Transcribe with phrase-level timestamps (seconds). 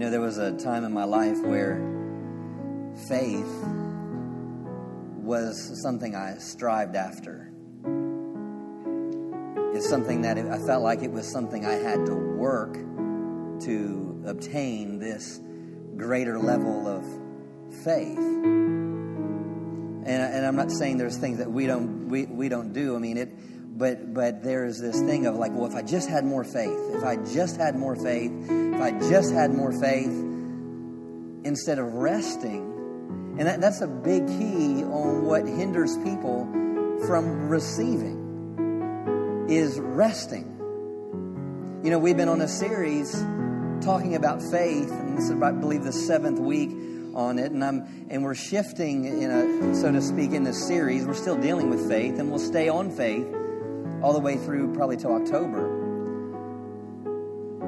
[0.00, 1.76] know, there was a time in my life where
[3.06, 3.64] faith
[5.16, 7.52] was something I strived after.
[9.74, 12.72] It's something that I felt like it was something I had to work
[13.64, 15.38] to obtain this
[15.98, 17.04] greater level of
[17.84, 18.16] faith.
[18.16, 22.96] And, and I'm not saying there's things that we don't we, we don't do.
[22.96, 23.28] I mean it
[23.80, 27.02] but but there's this thing of like, well, if I just had more faith, if
[27.02, 30.12] I just had more faith, if I just had more faith,
[31.44, 36.44] instead of resting, and that, that's a big key on what hinders people
[37.06, 40.44] from receiving is resting.
[41.82, 43.12] You know, we've been on a series
[43.80, 46.68] talking about faith, and this is, I believe, the seventh week
[47.14, 51.06] on it, and I'm and we're shifting in a so to speak in this series.
[51.06, 53.38] We're still dealing with faith, and we'll stay on faith
[54.02, 55.80] all the way through probably till October.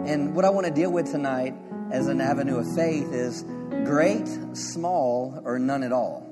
[0.07, 1.55] And what I want to deal with tonight
[1.93, 3.45] as an avenue of faith is
[3.85, 6.29] great, small, or none at all.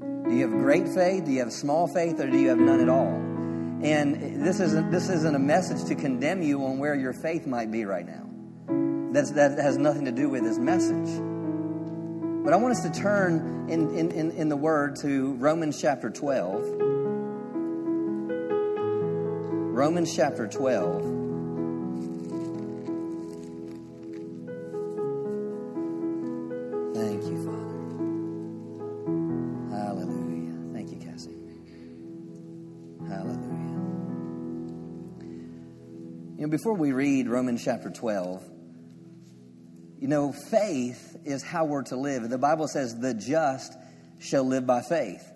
[0.00, 1.24] Do you have great faith?
[1.24, 2.18] Do you have small faith?
[2.18, 3.12] Or do you have none at all?
[3.84, 7.70] And this isn't, this isn't a message to condemn you on where your faith might
[7.70, 8.28] be right now.
[9.12, 11.20] That's, that has nothing to do with this message.
[12.44, 16.91] But I want us to turn in, in, in the Word to Romans chapter 12.
[19.72, 21.02] Romans chapter 12.
[26.94, 27.78] Thank you, Father.
[29.74, 30.52] Hallelujah.
[30.74, 31.38] Thank you, Cassie.
[33.08, 33.80] Hallelujah.
[36.36, 38.46] You know, before we read Romans chapter 12,
[40.00, 42.28] you know, faith is how we're to live.
[42.28, 43.72] The Bible says the just
[44.20, 45.31] shall live by faith.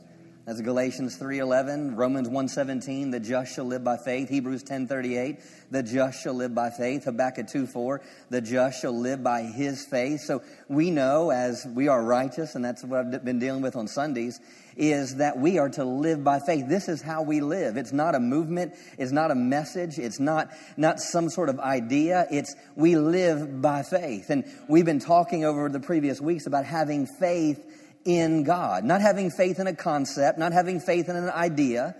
[0.46, 5.40] That's Galatians 3:11, Romans 1:17, the just shall live by faith, Hebrews 10:38,
[5.72, 10.20] the just shall live by faith, Habakkuk 2:4, the just shall live by his faith.
[10.20, 13.88] So we know as we are righteous and that's what I've been dealing with on
[13.88, 14.38] Sundays
[14.76, 16.68] is that we are to live by faith.
[16.68, 17.76] This is how we live.
[17.76, 22.28] It's not a movement, it's not a message, it's not not some sort of idea.
[22.30, 24.30] It's we live by faith.
[24.30, 27.58] And we've been talking over the previous weeks about having faith
[28.06, 28.84] in God.
[28.84, 31.94] Not having faith in a concept, not having faith in an idea,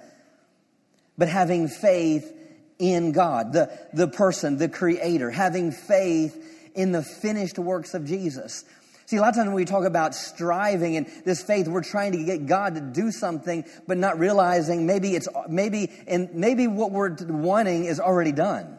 [1.19, 2.33] but having faith
[2.79, 8.65] in God, the, the person, the creator, having faith in the finished works of Jesus.
[9.07, 12.13] See, a lot of times when we talk about striving and this faith, we're trying
[12.13, 16.91] to get God to do something, but not realizing maybe it's, maybe, and maybe what
[16.91, 18.79] we're wanting is already done.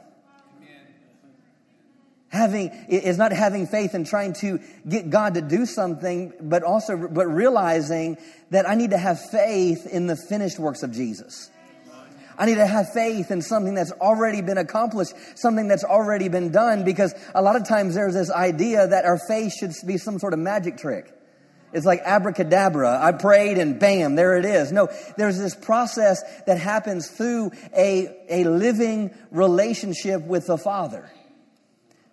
[2.30, 7.08] Having is not having faith and trying to get God to do something, but also
[7.08, 8.18] but realizing
[8.50, 11.50] that I need to have faith in the finished works of Jesus.
[12.38, 16.52] I need to have faith in something that's already been accomplished, something that's already been
[16.52, 20.20] done, because a lot of times there's this idea that our faith should be some
[20.20, 21.12] sort of magic trick.
[21.74, 23.00] It's like abracadabra.
[23.04, 24.72] I prayed and bam, there it is.
[24.72, 31.10] No, there's this process that happens through a, a living relationship with the Father.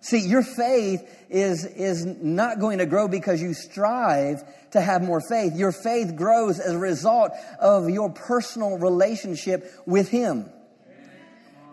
[0.05, 4.43] See, your faith is, is not going to grow because you strive
[4.73, 5.55] to have more faith.
[5.55, 10.47] Your faith grows as a result of your personal relationship with Him.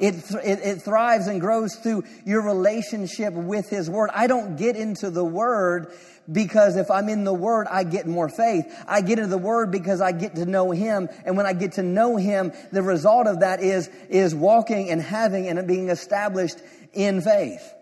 [0.00, 4.08] It, it, it, thrives and grows through your relationship with His Word.
[4.14, 5.92] I don't get into the Word
[6.30, 8.64] because if I'm in the Word, I get more faith.
[8.88, 11.10] I get into the Word because I get to know Him.
[11.26, 15.02] And when I get to know Him, the result of that is, is walking and
[15.02, 16.56] having and being established
[16.94, 17.74] in faith.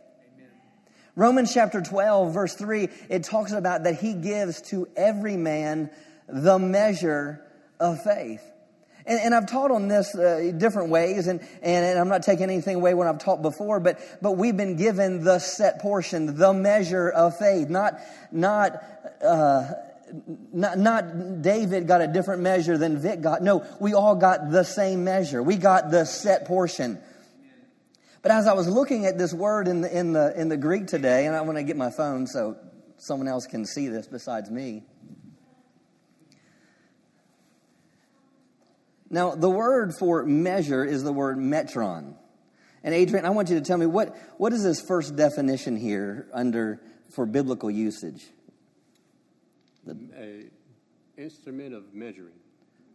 [1.17, 5.91] Romans chapter 12, verse 3, it talks about that he gives to every man
[6.29, 7.45] the measure
[7.79, 8.43] of faith.
[9.07, 12.45] And, and I've taught on this uh, different ways, and, and, and, I'm not taking
[12.45, 16.53] anything away when I've taught before, but, but we've been given the set portion, the
[16.53, 17.69] measure of faith.
[17.69, 17.95] Not,
[18.31, 18.83] not,
[19.25, 19.73] uh,
[20.53, 23.43] not, not David got a different measure than Vic got.
[23.43, 25.43] No, we all got the same measure.
[25.43, 27.01] We got the set portion.
[28.23, 30.87] But as I was looking at this word in the, in the, in the Greek
[30.87, 32.57] today, and I want to get my phone so
[32.99, 34.85] someone else can see this besides me.
[39.09, 42.15] Now, the word for measure is the word metron.
[42.85, 46.29] And Adrian, I want you to tell me what, what is this first definition here
[46.33, 46.81] under
[47.11, 48.25] for biblical usage?
[49.85, 52.35] The, a instrument of measuring.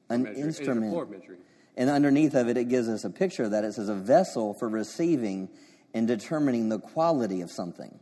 [0.09, 0.93] An measure, instrument.
[0.93, 1.39] For measuring.
[1.77, 3.63] And underneath of it, it gives us a picture of that.
[3.63, 5.49] It says a vessel for receiving
[5.93, 7.99] and determining the quality of something.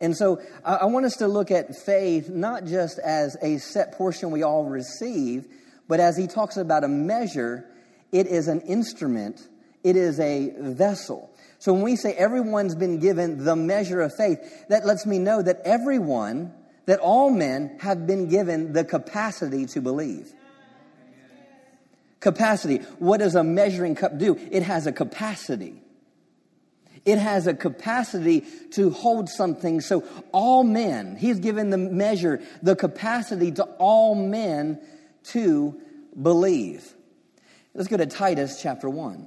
[0.00, 4.30] And so I want us to look at faith not just as a set portion
[4.30, 5.46] we all receive,
[5.88, 7.66] but as he talks about a measure,
[8.10, 9.46] it is an instrument,
[9.84, 11.30] it is a vessel.
[11.58, 15.42] So when we say everyone's been given the measure of faith, that lets me know
[15.42, 16.54] that everyone,
[16.86, 20.32] that all men have been given the capacity to believe.
[22.20, 22.78] Capacity.
[22.98, 24.38] What does a measuring cup do?
[24.50, 25.82] It has a capacity.
[27.04, 29.80] It has a capacity to hold something.
[29.80, 34.80] So all men, he's given the measure, the capacity to all men
[35.24, 35.80] to
[36.20, 36.94] believe.
[37.72, 39.26] Let's go to Titus chapter 1.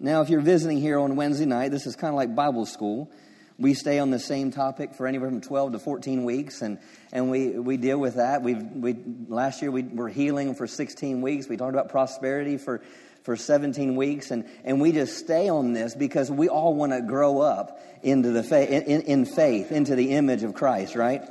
[0.00, 3.10] Now, if you're visiting here on Wednesday night, this is kind of like Bible school.
[3.60, 6.78] We stay on the same topic for anywhere from 12 to 14 weeks, and,
[7.12, 8.42] and we, we deal with that.
[8.42, 8.96] we we,
[9.26, 11.48] last year we were healing for 16 weeks.
[11.48, 12.82] We talked about prosperity for,
[13.24, 17.02] for 17 weeks, and, and we just stay on this because we all want to
[17.02, 21.22] grow up into the fa- in, in faith, into the image of Christ, right?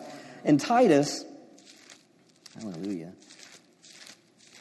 [0.44, 1.24] In Titus,
[2.60, 3.14] hallelujah,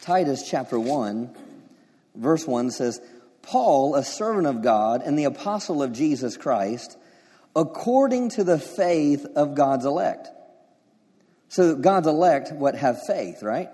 [0.02, 1.34] Titus chapter 1,
[2.14, 3.00] verse 1 says,
[3.42, 6.96] Paul, a servant of God and the apostle of Jesus Christ,
[7.56, 10.28] according to the faith of God's elect.
[11.48, 13.70] So God's elect, what have faith, right?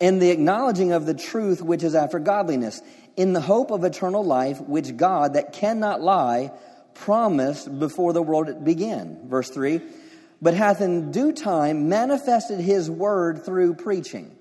[0.00, 2.80] And the acknowledging of the truth which is after godliness,
[3.16, 6.52] in the hope of eternal life, which God, that cannot lie,
[6.94, 9.28] promised before the world began.
[9.28, 9.80] Verse 3
[10.40, 14.36] But hath in due time manifested his word through preaching.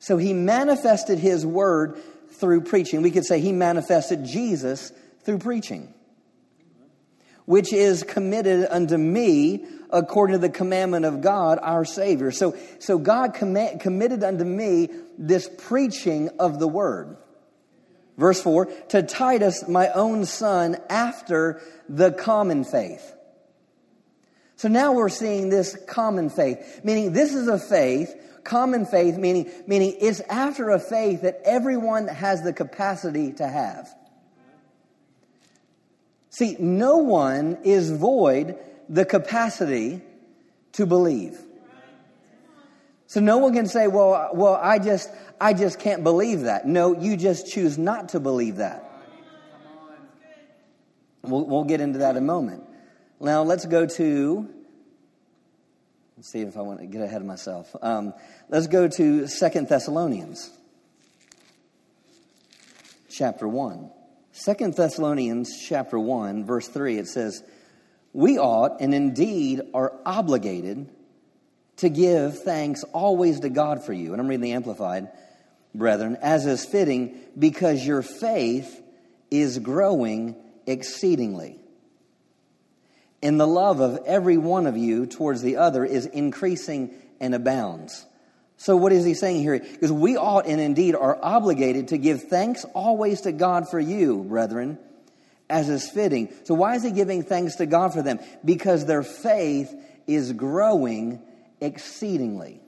[0.00, 1.96] So he manifested his word
[2.32, 3.02] through preaching.
[3.02, 4.92] We could say he manifested Jesus
[5.24, 5.94] through preaching,
[7.44, 12.30] which is committed unto me according to the commandment of God, our Savior.
[12.30, 17.16] So, so God com- committed unto me this preaching of the word.
[18.16, 23.12] Verse 4 to Titus, my own son, after the common faith.
[24.56, 29.50] So now we're seeing this common faith, meaning this is a faith common faith, meaning,
[29.66, 33.94] meaning it's after a faith that everyone has the capacity to have.
[36.32, 38.58] See, no one is void
[38.88, 40.00] the capacity
[40.72, 41.38] to believe.
[43.06, 46.66] So no one can say, well, well, I just, I just can't believe that.
[46.66, 48.88] No, you just choose not to believe that.
[51.20, 52.64] We'll, we'll get into that in a moment.
[53.20, 54.48] Now let's go to
[56.16, 57.74] Let's see if I want to get ahead of myself.
[57.82, 58.14] Um,
[58.48, 60.50] let's go to Second Thessalonians,
[63.10, 63.90] chapter 1.
[64.32, 67.42] Second Thessalonians, chapter 1, verse 3, it says,
[68.12, 70.88] We ought and indeed are obligated
[71.76, 74.12] to give thanks always to God for you.
[74.12, 75.08] And I'm reading the Amplified,
[75.74, 78.82] brethren, as is fitting, because your faith
[79.30, 80.36] is growing
[80.66, 81.58] exceedingly
[83.22, 88.04] and the love of every one of you towards the other is increasing and abounds.
[88.62, 89.58] So, what is he saying here?
[89.58, 94.22] Because we ought and indeed are obligated to give thanks always to God for you,
[94.22, 94.78] brethren,
[95.50, 96.32] as is fitting.
[96.44, 98.20] So, why is he giving thanks to God for them?
[98.44, 99.74] Because their faith
[100.06, 101.20] is growing
[101.60, 102.60] exceedingly.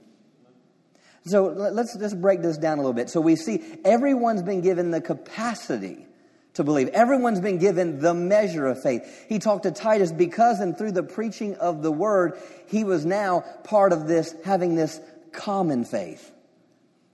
[1.27, 3.09] So, let's just break this down a little bit.
[3.09, 6.09] So, we see everyone's been given the capacity
[6.55, 6.89] to believe.
[6.89, 9.27] Everyone's been given the measure of faith.
[9.29, 12.37] He talked to Titus because and through the preaching of the word,
[12.67, 15.01] he was now part of this, having this
[15.35, 16.31] common faith.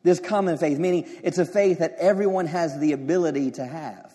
[0.02, 4.14] This common faith, meaning it's a faith that everyone has the ability to have.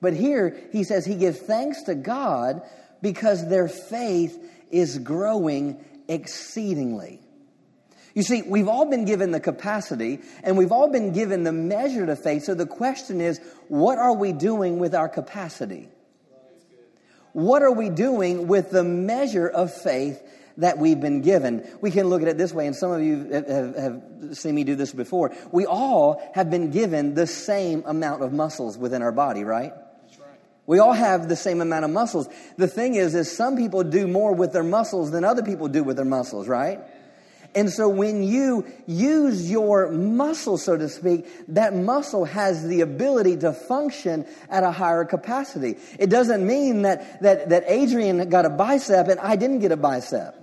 [0.00, 2.62] But here he says he gives thanks to God
[3.02, 4.38] because their faith
[4.70, 7.20] is growing exceedingly.
[8.14, 12.10] You see, we've all been given the capacity and we've all been given the measure
[12.10, 12.42] of faith.
[12.42, 15.88] So the question is, what are we doing with our capacity?
[17.32, 20.20] What are we doing with the measure of faith
[20.58, 21.66] that we've been given?
[21.80, 24.02] We can look at it this way, and some of you have, have
[24.32, 25.34] seen me do this before.
[25.52, 29.72] We all have been given the same amount of muscles within our body, right?
[30.66, 32.28] We all have the same amount of muscles.
[32.56, 35.82] The thing is, is some people do more with their muscles than other people do
[35.82, 36.78] with their muscles, right?
[37.54, 43.38] And so when you use your muscle, so to speak, that muscle has the ability
[43.38, 45.76] to function at a higher capacity.
[45.98, 49.76] It doesn't mean that, that, that Adrian got a bicep and I didn't get a
[49.76, 50.36] bicep.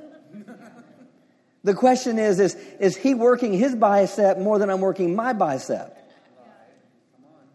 [1.64, 5.98] The question is, is, is he working his bicep more than I'm working my bicep?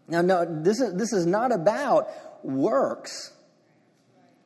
[0.08, 2.08] Now, no, this is, this is not about
[2.44, 3.31] works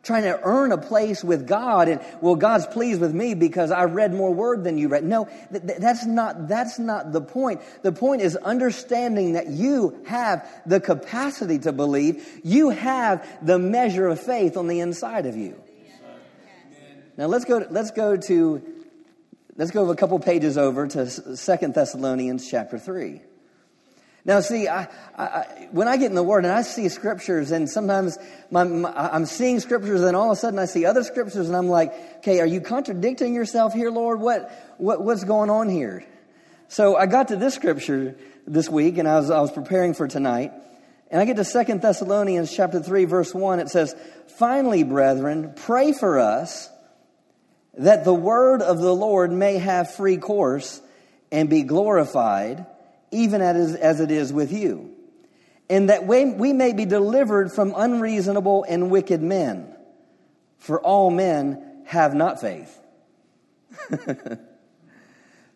[0.06, 3.84] trying to earn a place with God and well God's pleased with me because I
[3.84, 5.04] read more word than you read.
[5.04, 7.60] No, th- that's not that's not the point.
[7.82, 12.40] The point is understanding that you have the capacity to believe.
[12.44, 15.60] You have the measure of faith on the inside of you.
[17.16, 18.62] Now let's go let's go to
[19.56, 23.22] let's go a couple pages over to Second Thessalonians chapter 3.
[24.26, 27.70] Now, see, I, I, when I get in the Word and I see scriptures, and
[27.70, 28.18] sometimes
[28.50, 31.56] my, my, I'm seeing scriptures, and all of a sudden I see other scriptures, and
[31.56, 34.18] I'm like, okay, are you contradicting yourself here, Lord?
[34.18, 36.04] What, what what's going on here?
[36.66, 38.16] So I got to this scripture
[38.48, 40.52] this week, and I was, I was preparing for tonight,
[41.08, 43.60] and I get to Second Thessalonians chapter 3, verse 1.
[43.60, 43.94] It says,
[44.38, 46.68] Finally, brethren, pray for us
[47.78, 50.82] that the word of the Lord may have free course
[51.30, 52.66] and be glorified
[53.16, 54.92] even as, it is with you,
[55.68, 59.74] and that we may be delivered from unreasonable and wicked men.
[60.58, 62.80] For all men have not faith.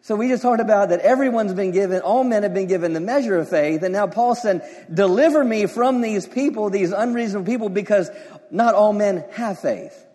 [0.02, 3.00] so we just talked about that everyone's been given, all men have been given the
[3.00, 7.68] measure of faith, and now Paul said, deliver me from these people, these unreasonable people,
[7.68, 8.10] because
[8.50, 10.06] not all men have faith.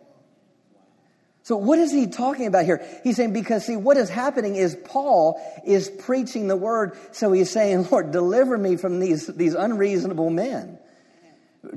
[1.46, 2.84] So what is he talking about here?
[3.04, 7.52] He's saying because see what is happening is Paul is preaching the word, so he's
[7.52, 10.80] saying, Lord, deliver me from these, these unreasonable men.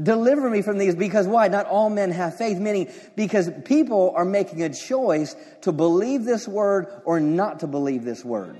[0.02, 1.48] Deliver me from these because why?
[1.48, 6.48] Not all men have faith, meaning because people are making a choice to believe this
[6.48, 8.58] word or not to believe this word.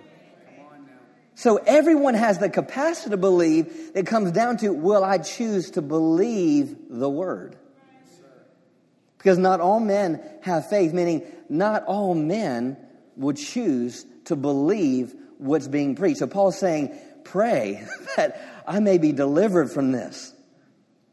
[1.37, 3.93] So everyone has the capacity to believe.
[3.95, 7.57] It comes down to, will I choose to believe the word?
[9.18, 12.76] Because not all men have faith, meaning not all men
[13.16, 16.20] would choose to believe what's being preached.
[16.20, 20.34] So Paul's saying, pray that I may be delivered from this.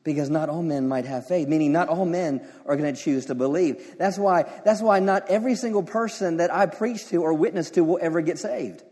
[0.04, 3.26] Because not all men might have faith, meaning not all men are going to choose
[3.26, 3.96] to believe.
[3.98, 7.84] That's why, that's why not every single person that I preach to or witness to
[7.84, 8.84] will ever get saved.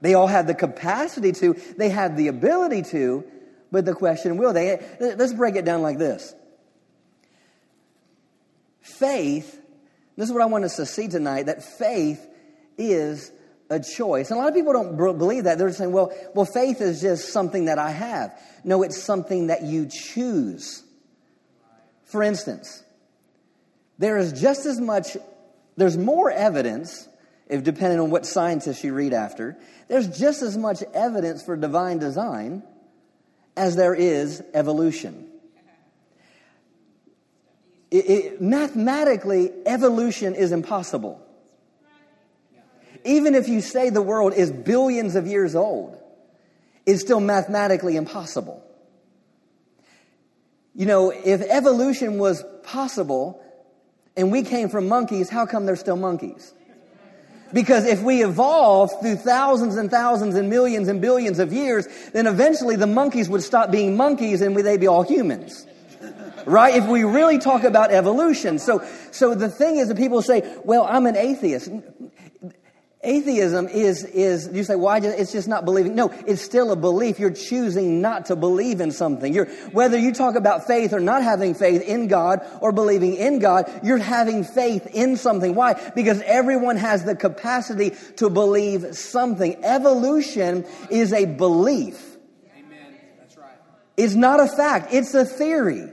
[0.00, 3.24] They all have the capacity to, they have the ability to,
[3.72, 4.80] but the question will they?
[5.00, 6.32] Let's break it down like this.
[8.88, 9.60] Faith,
[10.16, 12.26] this is what I want us to see tonight, that faith
[12.76, 13.30] is
[13.70, 14.30] a choice.
[14.30, 15.58] And a lot of people don't believe that.
[15.58, 18.36] They're saying, well, well, faith is just something that I have.
[18.64, 20.82] No, it's something that you choose.
[22.04, 22.82] For instance,
[23.98, 25.16] there is just as much,
[25.76, 27.08] there's more evidence,
[27.46, 29.56] if depending on what scientists you read after,
[29.88, 32.62] there's just as much evidence for divine design
[33.56, 35.28] as there is evolution
[37.90, 41.24] it, it, mathematically, evolution is impossible.
[43.04, 45.96] Even if you say the world is billions of years old,
[46.84, 48.62] it's still mathematically impossible.
[50.74, 53.42] You know, if evolution was possible
[54.16, 56.52] and we came from monkeys, how come there's still monkeys?
[57.52, 62.26] Because if we evolved through thousands and thousands and millions and billions of years, then
[62.26, 65.66] eventually the monkeys would stop being monkeys and they'd be all humans
[66.46, 66.74] right?
[66.74, 68.58] If we really talk about evolution.
[68.58, 71.70] So, so the thing is that people say, well, I'm an atheist.
[73.00, 74.98] Atheism is, is, you say, why?
[74.98, 75.94] It's just not believing.
[75.94, 77.20] No, it's still a belief.
[77.20, 79.32] You're choosing not to believe in something.
[79.32, 83.38] You're, whether you talk about faith or not having faith in God or believing in
[83.38, 85.54] God, you're having faith in something.
[85.54, 85.74] Why?
[85.94, 89.64] Because everyone has the capacity to believe something.
[89.64, 92.17] Evolution is a belief.
[93.98, 94.94] It's not a fact.
[94.94, 95.90] It's a theory.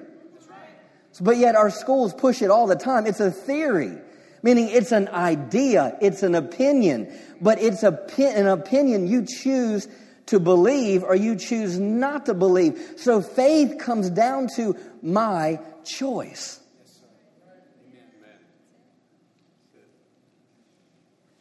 [1.20, 3.08] But yet our schools push it all the time.
[3.08, 3.98] It's a theory,
[4.44, 9.88] meaning it's an idea, it's an opinion, but it's a, an opinion you choose
[10.28, 12.94] to believe or you choose not to believe.
[12.98, 16.60] So faith comes down to my choice.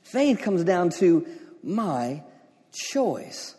[0.03, 1.27] Faith comes down to
[1.63, 2.23] my
[2.73, 3.55] choice.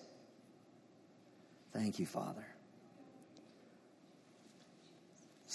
[1.71, 2.44] Thank you, Father.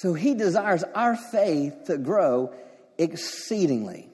[0.01, 2.55] So he desires our faith to grow
[2.97, 4.09] exceedingly.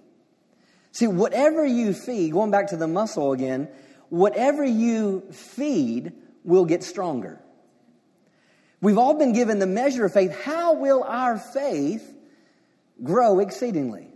[0.91, 3.69] See, whatever you feed, going back to the muscle again,
[4.09, 6.13] whatever you feed
[6.43, 7.41] will get stronger.
[8.81, 10.37] We've all been given the measure of faith.
[10.43, 12.17] How will our faith
[13.05, 14.09] grow exceedingly?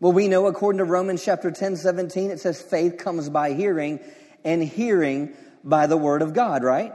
[0.00, 3.98] Well, we know according to Romans chapter 10, 17, it says faith comes by hearing,
[4.44, 5.32] and hearing
[5.64, 6.92] by the word of God, right?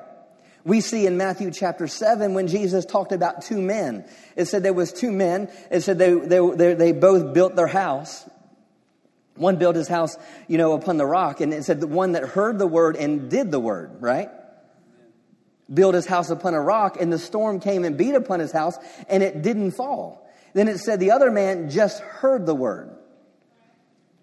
[0.66, 4.06] We see in Matthew chapter 7 when Jesus talked about two men.
[4.36, 5.50] It said there was two men.
[5.72, 8.30] It said they, they, they, they both built their house.
[9.36, 11.40] One built his house, you know, upon the rock.
[11.40, 14.30] And it said the one that heard the word and did the word, right?
[15.74, 18.78] Built his house upon a rock and the storm came and beat upon his house
[19.08, 20.30] and it didn't fall.
[20.54, 22.99] Then it said the other man just heard the word.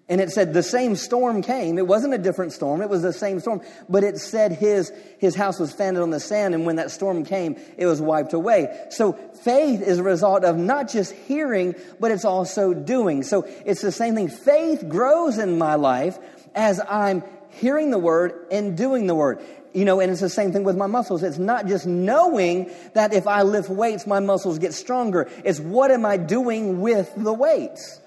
[0.08, 1.78] And it said the same storm came.
[1.78, 2.80] It wasn't a different storm.
[2.80, 3.60] It was the same storm.
[3.88, 6.54] But it said his, his house was founded on the sand.
[6.54, 8.86] And when that storm came, it was wiped away.
[8.90, 13.24] So faith is a result of not just hearing, but it's also doing.
[13.24, 14.28] So it's the same thing.
[14.28, 16.18] Faith grows in my life
[16.54, 19.40] as I'm hearing the word and doing the word.
[19.76, 21.22] you know, and it's the same thing with my muscles.
[21.22, 25.28] It's not just knowing that if I lift weights, my muscles get stronger.
[25.44, 28.00] It's what am I doing with the weights?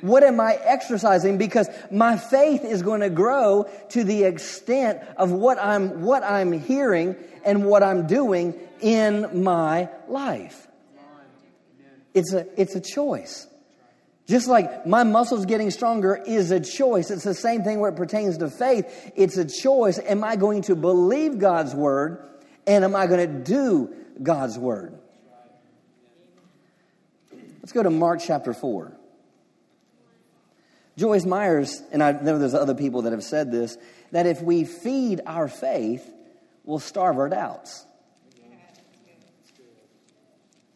[0.00, 1.38] What am I exercising?
[1.38, 6.52] Because my faith is going to grow to the extent of what I'm, what I'm
[6.52, 10.66] hearing and what I'm doing in my life.
[12.14, 13.46] It's a, it's a choice.
[14.26, 17.10] Just like my muscles getting stronger is a choice.
[17.10, 19.12] It's the same thing where it pertains to faith.
[19.16, 19.98] It's a choice.
[19.98, 22.28] Am I going to believe God's word
[22.66, 24.98] and am I going to do God's word?
[27.32, 28.97] Let's go to Mark chapter 4.
[30.98, 33.78] Joyce Myers, and I know there's other people that have said this,
[34.10, 36.04] that if we feed our faith,
[36.64, 37.86] we'll starve our doubts.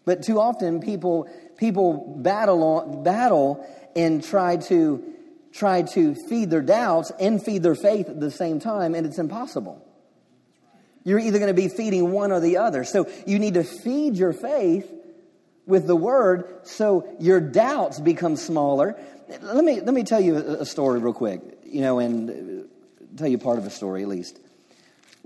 [0.05, 5.03] But too often people people battle on, battle and try to
[5.53, 9.19] try to feed their doubts and feed their faith at the same time, and it's
[9.19, 9.85] impossible.
[11.03, 12.85] You're either going to be feeding one or the other.
[12.85, 14.89] So you need to feed your faith
[15.67, 18.97] with the word so your doubts become smaller
[19.41, 22.69] let me, let me tell you a, story real quick, you know, and
[23.17, 24.39] tell you part of a story at least.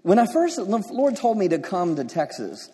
[0.02, 2.70] When I first, the Lord told me to come to Texas,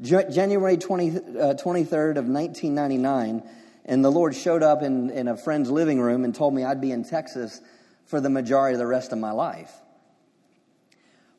[0.00, 1.12] January 20, uh,
[1.54, 3.42] 23rd of 1999,
[3.84, 6.80] and the Lord showed up in, in a friend's living room and told me I'd
[6.80, 7.60] be in Texas
[8.06, 9.72] for the majority of the rest of my life.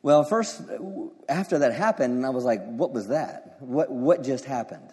[0.02, 0.62] Well, first,
[1.28, 3.56] after that happened, I was like, what was that?
[3.60, 4.92] What, what just happened?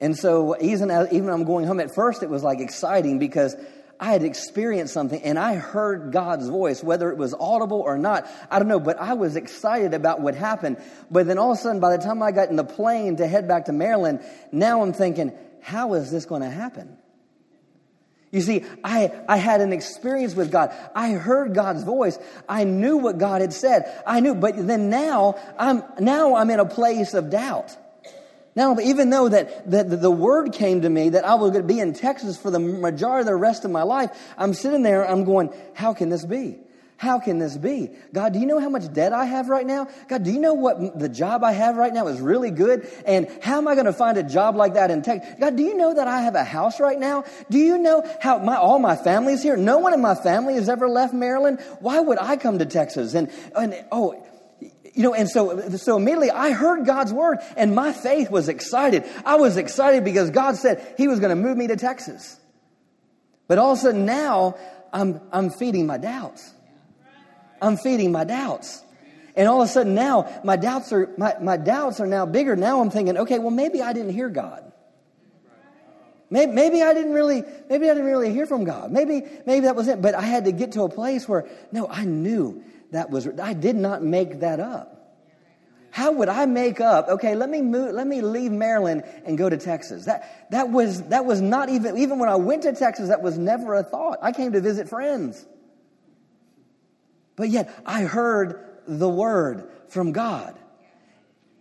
[0.00, 3.56] And so even, even I'm going home, at first it was like exciting because
[4.00, 8.30] I had experienced something and I heard God's voice, whether it was audible or not.
[8.50, 10.76] I don't know, but I was excited about what happened.
[11.10, 13.26] But then all of a sudden, by the time I got in the plane to
[13.26, 14.20] head back to Maryland,
[14.52, 16.96] now I'm thinking, how is this going to happen?
[18.30, 20.72] You see, I, I had an experience with God.
[20.94, 22.18] I heard God's voice.
[22.48, 24.02] I knew what God had said.
[24.06, 27.76] I knew, but then now I'm, now I'm in a place of doubt.
[28.54, 31.74] Now, even though that, that the word came to me that I was going to
[31.74, 35.08] be in Texas for the majority of the rest of my life, I'm sitting there,
[35.08, 36.58] I'm going, how can this be?
[36.98, 37.90] How can this be?
[38.12, 39.86] God, do you know how much debt I have right now?
[40.08, 42.90] God, do you know what the job I have right now is really good?
[43.06, 45.32] And how am I going to find a job like that in Texas?
[45.38, 47.22] God, do you know that I have a house right now?
[47.50, 49.56] Do you know how my, all my family's here?
[49.56, 51.60] No one in my family has ever left Maryland.
[51.78, 53.14] Why would I come to Texas?
[53.14, 54.20] And, and oh,
[54.98, 59.04] you know, and so, so immediately I heard God's word and my faith was excited.
[59.24, 62.36] I was excited because God said he was going to move me to Texas.
[63.46, 64.56] But all of a sudden now
[64.92, 66.52] I'm, I'm feeding my doubts.
[67.62, 68.82] I'm feeding my doubts.
[69.36, 72.56] And all of a sudden now my doubts are, my, my doubts are now bigger.
[72.56, 74.64] Now I'm thinking, okay, well maybe I didn't hear God.
[76.28, 78.90] Maybe, maybe, I didn't really, maybe I didn't really hear from God.
[78.90, 80.02] Maybe, maybe that was it.
[80.02, 83.52] But I had to get to a place where, no, I knew that was, I
[83.52, 84.94] did not make that up.
[85.90, 89.48] How would I make up, okay, let me move, let me leave Maryland and go
[89.48, 90.04] to Texas?
[90.04, 93.38] That, that was, that was not even, even when I went to Texas, that was
[93.38, 94.18] never a thought.
[94.22, 95.44] I came to visit friends.
[97.36, 100.56] But yet I heard the word from God.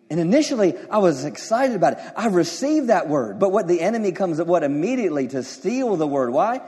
[0.09, 1.99] And initially, I was excited about it.
[2.15, 3.39] I received that word.
[3.39, 6.31] But what the enemy comes at what immediately to steal the word.
[6.31, 6.61] Why?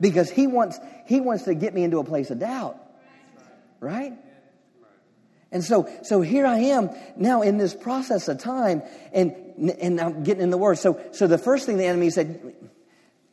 [0.00, 2.79] Because he wants, he wants to get me into a place of doubt.
[3.80, 4.12] Right?
[5.52, 9.32] And so, so here I am now in this process of time and,
[9.80, 10.78] and I'm getting in the word.
[10.78, 12.54] So, so the first thing the enemy said,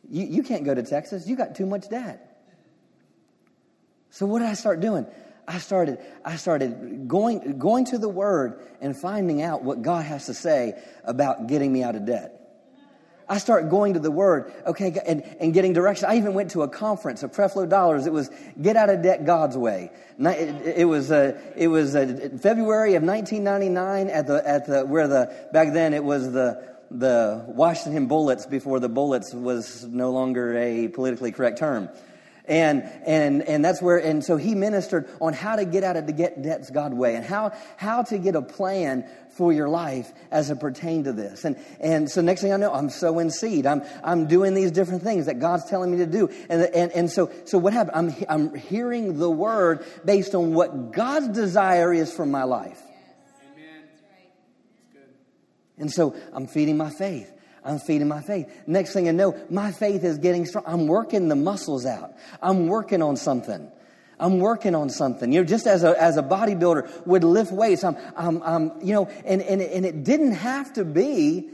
[0.10, 1.28] you, you can't go to Texas.
[1.28, 2.24] You got too much debt.
[4.10, 5.06] So what did I start doing?
[5.48, 10.26] I started, I started going, going to the word and finding out what God has
[10.26, 12.37] to say about getting me out of debt.
[13.30, 16.08] I start going to the Word, okay, and, and getting direction.
[16.10, 18.08] I even went to a conference, a Creflo Dollar's.
[18.08, 18.30] It was
[18.62, 19.92] Get Out of Debt God's Way.
[20.18, 25.08] It, it was, uh, it was uh, February of 1999 at the, at the, where
[25.08, 30.58] the, back then it was the, the Washington Bullets before the Bullets was no longer
[30.58, 31.90] a politically correct term.
[32.48, 36.08] And, and, and that's where, and so he ministered on how to get out of
[36.08, 39.06] the get debts God way and how, how to get a plan
[39.38, 41.46] for your life as it pertained to this.
[41.46, 43.66] And, and so next thing I know, I'm sowing seed.
[43.66, 46.30] I'm, I'm doing these different things that God's telling me to do.
[46.50, 47.96] And, and, and so, so what happened?
[47.96, 52.82] I'm, I'm hearing the word based on what God's desire is for my life.
[55.78, 57.32] And so I'm feeding my faith.
[57.64, 58.48] I'm feeding my faith.
[58.66, 60.64] Next thing I know, my faith is getting strong.
[60.66, 62.14] I'm working the muscles out.
[62.42, 63.72] I'm working on something.
[64.20, 65.32] I'm working on something.
[65.32, 68.94] You know, just as a, as a bodybuilder would lift weights, I'm, I'm, I'm you
[68.94, 71.50] know, and, and, and it didn't have to be,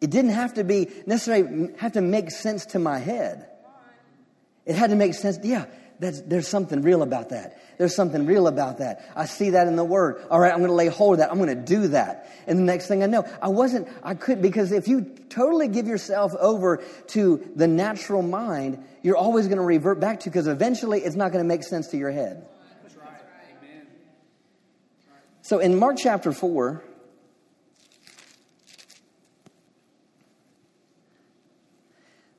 [0.00, 3.46] it didn't have to be necessarily have to make sense to my head.
[4.66, 5.38] It had to make sense.
[5.42, 5.66] Yeah,
[6.00, 7.62] That's, there's something real about that.
[7.76, 9.06] There's something real about that.
[9.14, 10.24] I see that in the Word.
[10.30, 11.30] All right, I'm going to lay hold of that.
[11.30, 12.32] I'm going to do that.
[12.46, 15.86] And the next thing I know, I wasn't, I couldn't, because if you totally give
[15.86, 21.00] yourself over to the natural mind, you're always going to revert back to, because eventually
[21.00, 22.48] it's not going to make sense to your head.
[25.42, 26.82] So in Mark chapter 4,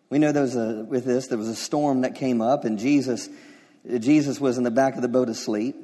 [0.10, 2.80] we know there was a, with this, there was a storm that came up, and
[2.80, 3.30] Jesus,
[4.00, 5.76] Jesus was in the back of the boat asleep.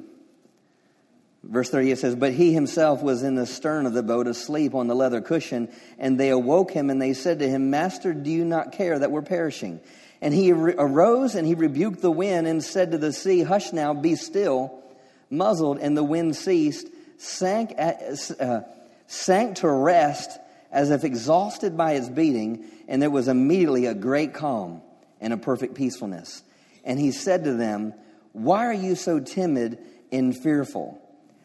[1.42, 4.74] Verse 30 it says, But he himself was in the stern of the boat asleep
[4.74, 8.30] on the leather cushion, and they awoke him, and they said to him, Master, do
[8.30, 9.80] you not care that we're perishing?
[10.20, 13.94] And he arose and he rebuked the wind and said to the sea, Hush now,
[13.94, 14.74] be still.
[15.30, 18.02] Muzzled, and the wind ceased, sank, at,
[18.40, 18.62] uh,
[19.06, 20.38] sank to rest
[20.72, 24.80] as if exhausted by its beating, and there was immediately a great calm
[25.20, 26.42] and a perfect peacefulness.
[26.88, 27.92] And he said to them,
[28.32, 29.78] Why are you so timid
[30.10, 30.98] and fearful?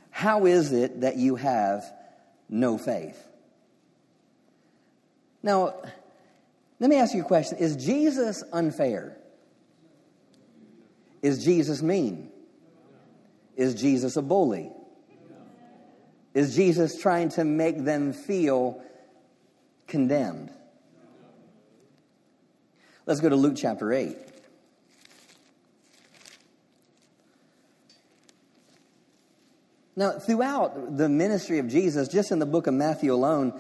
[0.10, 1.84] How is it that you have
[2.50, 3.22] no faith?
[5.44, 5.76] Now,
[6.80, 9.18] let me ask you a question Is Jesus unfair?
[11.22, 12.32] Is Jesus mean?
[13.58, 14.72] Is Jesus a bully?
[16.34, 18.82] Is Jesus trying to make them feel
[19.88, 20.52] condemned?
[23.06, 24.33] Let's go to Luke chapter 8.
[29.96, 33.60] Now, throughout the ministry of Jesus, just in the book of Matthew alone,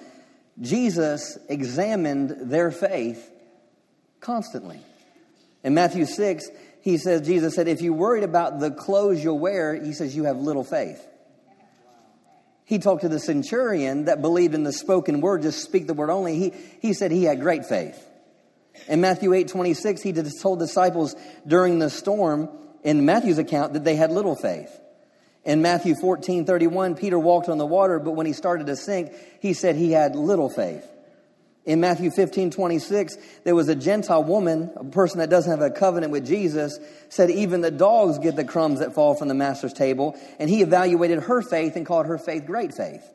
[0.60, 3.30] Jesus examined their faith
[4.20, 4.80] constantly.
[5.64, 6.50] In Matthew 6,
[6.82, 10.26] he says, Jesus said, if you're worried about the clothes you'll wear, he says, you
[10.26, 11.06] have little faith.
[12.66, 16.10] He talked to the centurion that believed in the spoken word, just speak the word
[16.10, 16.40] only.
[16.40, 18.04] He, he said he had great faith.
[18.88, 21.16] In Matthew 8 26, he told disciples
[21.46, 22.50] during the storm,
[22.84, 24.80] in Matthew's account, that they had little faith.
[25.46, 29.12] In Matthew 14 31, Peter walked on the water, but when he started to sink,
[29.42, 30.88] he said he had little faith.
[31.66, 35.72] In Matthew 15, 26, there was a Gentile woman, a person that doesn't have a
[35.72, 36.78] covenant with Jesus,
[37.08, 40.20] said even the dogs get the crumbs that fall from the master's table.
[40.40, 43.10] And he evaluated her faith and called her faith great faith.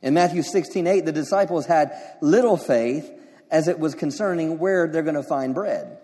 [0.00, 3.10] In Matthew 16, 8, the disciples had little faith
[3.50, 5.98] as it was concerning where they're going to find bread.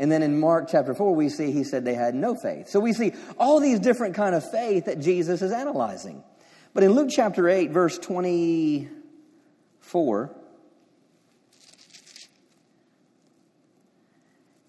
[0.00, 2.70] And then in Mark chapter 4, we see he said they had no faith.
[2.70, 6.24] So we see all these different kind of faith that Jesus is analyzing.
[6.72, 10.34] But in Luke chapter 8, verse 24,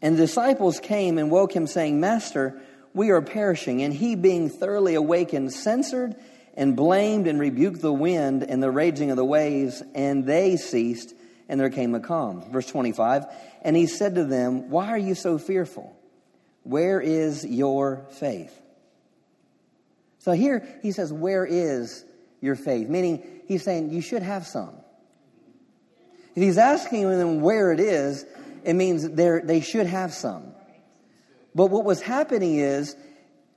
[0.02, 2.62] And the disciples came and woke him, saying, Master,
[2.94, 3.84] we are perishing.
[3.84, 6.18] And he, being thoroughly awakened, censured
[6.56, 11.14] and blamed and rebuked the wind and the raging of the waves, and they ceased,
[11.52, 12.50] and there came a calm.
[12.50, 13.26] Verse 25.
[13.62, 15.94] And he said to them, Why are you so fearful?
[16.64, 18.58] Where is your faith?
[20.20, 22.06] So here he says, Where is
[22.40, 22.88] your faith?
[22.88, 24.74] Meaning, he's saying you should have some.
[26.36, 28.26] If he's asking them where it is,
[28.64, 30.54] it means they should have some.
[31.54, 32.96] But what was happening is,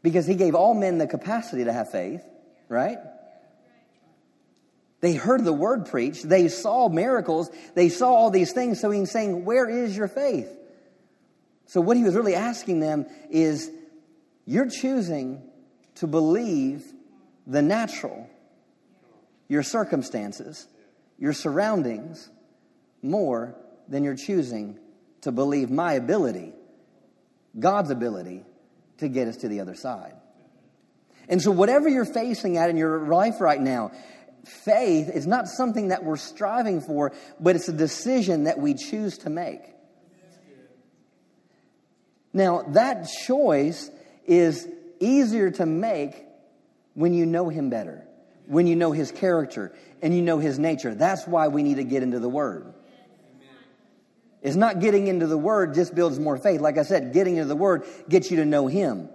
[0.02, 2.24] because he gave all men the capacity to have faith,
[2.68, 2.98] right?
[5.04, 9.10] They heard the word preached, they saw miracles, they saw all these things, so he's
[9.10, 10.48] saying, Where is your faith?
[11.66, 13.70] So, what he was really asking them is,
[14.46, 15.42] You're choosing
[15.96, 16.90] to believe
[17.46, 18.30] the natural,
[19.46, 20.66] your circumstances,
[21.18, 22.30] your surroundings,
[23.02, 23.54] more
[23.86, 24.78] than you're choosing
[25.20, 26.54] to believe my ability,
[27.58, 28.42] God's ability,
[29.00, 30.14] to get us to the other side.
[31.28, 33.92] And so, whatever you're facing at in your life right now,
[34.44, 39.18] faith is not something that we're striving for, but it's a decision that we choose
[39.18, 39.62] to make.
[42.32, 43.90] Now, that choice
[44.26, 46.24] is easier to make
[46.94, 48.06] when you know Him better,
[48.46, 50.94] when you know His character, and you know His nature.
[50.94, 52.74] That's why we need to get into the Word.
[54.42, 56.60] It's not getting into the Word just builds more faith.
[56.60, 59.08] Like I said, getting into the Word gets you to know Him.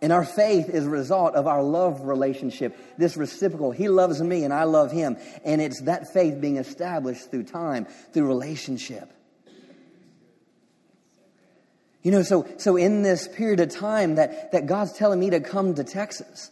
[0.00, 3.72] And our faith is a result of our love relationship, this reciprocal.
[3.72, 5.16] He loves me and I love him.
[5.44, 9.10] And it's that faith being established through time, through relationship.
[12.02, 15.40] You know, so, so in this period of time that, that God's telling me to
[15.40, 16.50] come to Texas,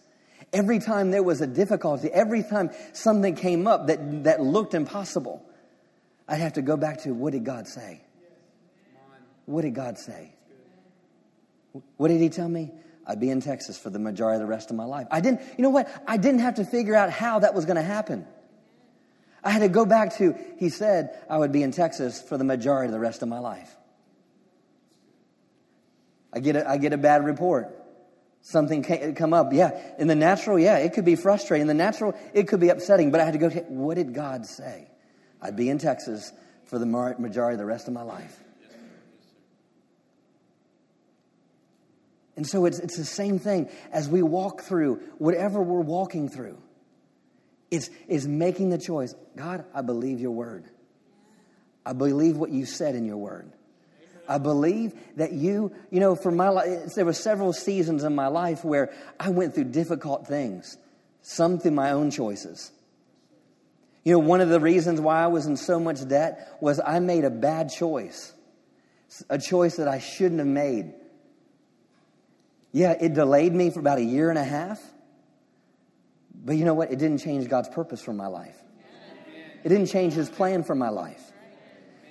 [0.52, 5.44] every time there was a difficulty, every time something came up that, that looked impossible,
[6.28, 8.00] I'd have to go back to what did God say?
[9.44, 10.32] What did God say?
[11.96, 12.72] What did He tell me?
[13.06, 15.06] I'd be in Texas for the majority of the rest of my life.
[15.10, 15.88] I didn't, you know what?
[16.06, 18.26] I didn't have to figure out how that was going to happen.
[19.44, 22.44] I had to go back to, He said I would be in Texas for the
[22.44, 23.74] majority of the rest of my life.
[26.32, 27.72] I get a, I get a bad report.
[28.42, 28.82] Something
[29.14, 29.52] come up.
[29.52, 29.70] Yeah.
[29.98, 31.62] In the natural, yeah, it could be frustrating.
[31.62, 33.10] In the natural, it could be upsetting.
[33.10, 34.88] But I had to go, what did God say?
[35.40, 36.32] I'd be in Texas
[36.64, 38.36] for the majority of the rest of my life.
[42.36, 46.58] And so it's, it's the same thing as we walk through whatever we're walking through.
[47.70, 50.68] It's, it's making the choice God, I believe your word.
[51.84, 53.52] I believe what you said in your word.
[54.28, 58.26] I believe that you, you know, for my life, there were several seasons in my
[58.26, 60.76] life where I went through difficult things,
[61.22, 62.72] some through my own choices.
[64.04, 66.98] You know, one of the reasons why I was in so much debt was I
[66.98, 68.32] made a bad choice,
[69.30, 70.92] a choice that I shouldn't have made.
[72.76, 74.78] Yeah, it delayed me for about a year and a half.
[76.34, 76.92] But you know what?
[76.92, 78.62] It didn't change God's purpose for my life.
[79.64, 81.22] It didn't change His plan for my life.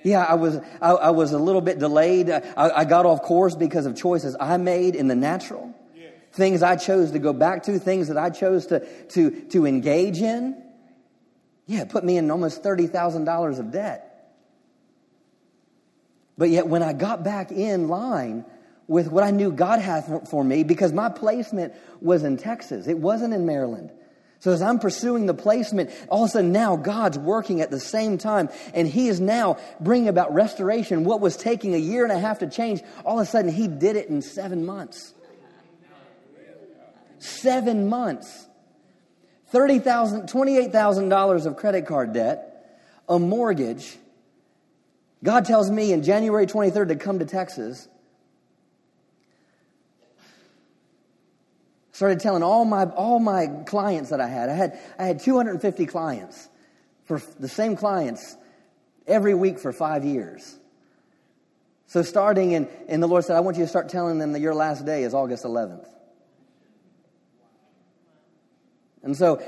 [0.02, 2.30] Yeah, I was, I, I was a little bit delayed.
[2.30, 5.72] I, I, got off course because of choices I made in the natural.
[6.32, 10.20] Things I chose to go back to, things that I chose to, to, to engage
[10.20, 10.60] in.
[11.66, 14.32] Yeah, it put me in almost $30,000 of debt.
[16.36, 18.44] But yet, when I got back in line
[18.88, 22.98] with what I knew God had for me, because my placement was in Texas, it
[22.98, 23.90] wasn't in Maryland.
[24.38, 27.80] So as I'm pursuing the placement, all of a sudden now God's working at the
[27.80, 31.04] same time, and He is now bringing about restoration.
[31.04, 33.66] What was taking a year and a half to change, all of a sudden He
[33.66, 35.14] did it in seven months.
[37.18, 38.46] Seven months.
[39.52, 43.96] $30,000, $28,000 of credit card debt, a mortgage.
[45.24, 47.88] God tells me in January 23rd to come to Texas.
[51.96, 54.50] Started telling all my, all my clients that I had.
[54.50, 56.46] I had, I had 250 clients
[57.04, 58.36] for the same clients
[59.06, 60.58] every week for five years.
[61.86, 64.40] So starting in, and the Lord said, I want you to start telling them that
[64.40, 65.88] your last day is August 11th.
[69.02, 69.42] And so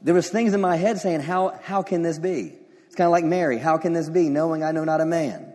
[0.00, 2.54] there was things in my head saying, how, how can this be?
[2.86, 3.58] It's kind of like Mary.
[3.58, 5.51] How can this be knowing I know not a man?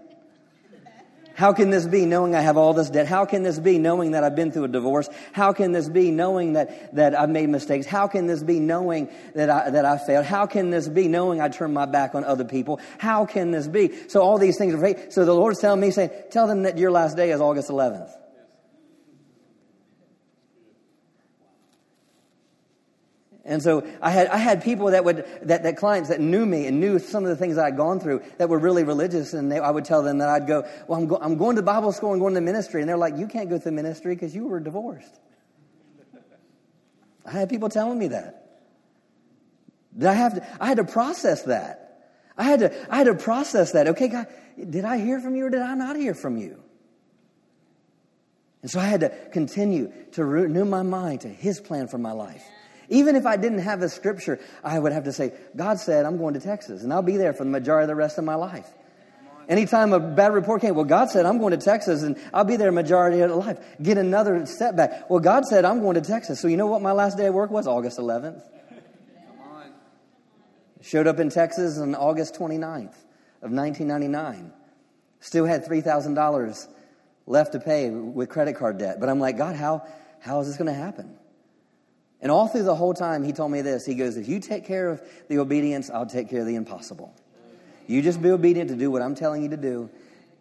[1.38, 3.06] How can this be knowing I have all this debt?
[3.06, 5.08] How can this be knowing that I've been through a divorce?
[5.34, 7.86] How can this be knowing that, that I've made mistakes?
[7.86, 10.26] How can this be knowing that I, that I failed?
[10.26, 12.80] How can this be knowing I turned my back on other people?
[12.98, 13.92] How can this be?
[14.08, 15.12] So all these things are fake.
[15.12, 18.10] So the Lord's telling me, saying, tell them that your last day is August 11th.
[23.48, 26.68] And so I had, I had people that would, that, that clients that knew me
[26.68, 29.34] and knew some of the things I had gone through that were really religious.
[29.34, 31.62] And they, I would tell them that I'd go, well, I'm, go, I'm going to
[31.62, 32.82] Bible school and going to ministry.
[32.82, 35.18] And they're like, you can't go through ministry because you were divorced.
[37.26, 38.60] I had people telling me that.
[39.98, 42.12] Did I have to, I had to process that.
[42.38, 43.88] I had to, I had to process that.
[43.88, 46.62] Okay, God, did I hear from you or did I not hear from you?
[48.62, 52.12] And so I had to continue to renew my mind to His plan for my
[52.12, 52.44] life.
[52.90, 56.18] Even if I didn't have the scripture, I would have to say, God said, I'm
[56.18, 58.36] going to Texas, and I'll be there for the majority of the rest of my
[58.36, 58.68] life.
[59.50, 62.58] Anytime a bad report came, well, God said, I'm going to Texas, and I'll be
[62.58, 63.58] there majority of the life.
[63.82, 65.10] Get another setback.
[65.10, 66.42] Well, God said, I'm going to Texas.
[66.42, 67.66] So you know what my last day of work was?
[67.66, 68.42] August 11th.
[70.82, 72.96] Showed up in Texas on August 29th
[73.42, 74.52] of 1999.
[75.20, 76.68] Still had $3,000
[77.26, 79.00] left to pay with credit card debt.
[79.00, 79.86] But I'm like, God, how,
[80.20, 81.18] how is this going to happen?
[82.22, 83.86] And all through the whole time, he told me this.
[83.86, 87.14] He goes, If you take care of the obedience, I'll take care of the impossible.
[87.86, 89.90] You just be obedient to do what I'm telling you to do.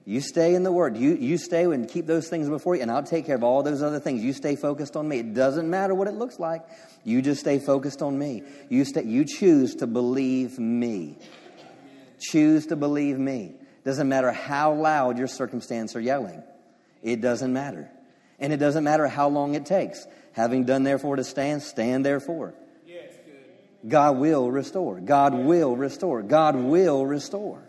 [0.05, 0.97] You stay in the Word.
[0.97, 3.65] You, you stay and keep those things before you, and I'll take care of all
[3.65, 4.23] those other things.
[4.23, 5.19] You stay focused on me.
[5.19, 6.63] It doesn't matter what it looks like.
[7.05, 8.45] You just stay focused on me.
[8.69, 11.19] You, stay, you choose to believe me.
[12.21, 13.55] Choose to believe me.
[13.85, 16.43] Doesn't matter how loud your circumstance are yelling.
[17.03, 17.91] It doesn't matter.
[18.39, 20.07] And it doesn't matter how long it takes.
[20.37, 22.53] Having done therefore to stand, stand therefore.
[22.87, 23.11] Yes,
[23.89, 25.01] God will restore.
[25.01, 26.21] God will restore.
[26.21, 27.63] God will restore.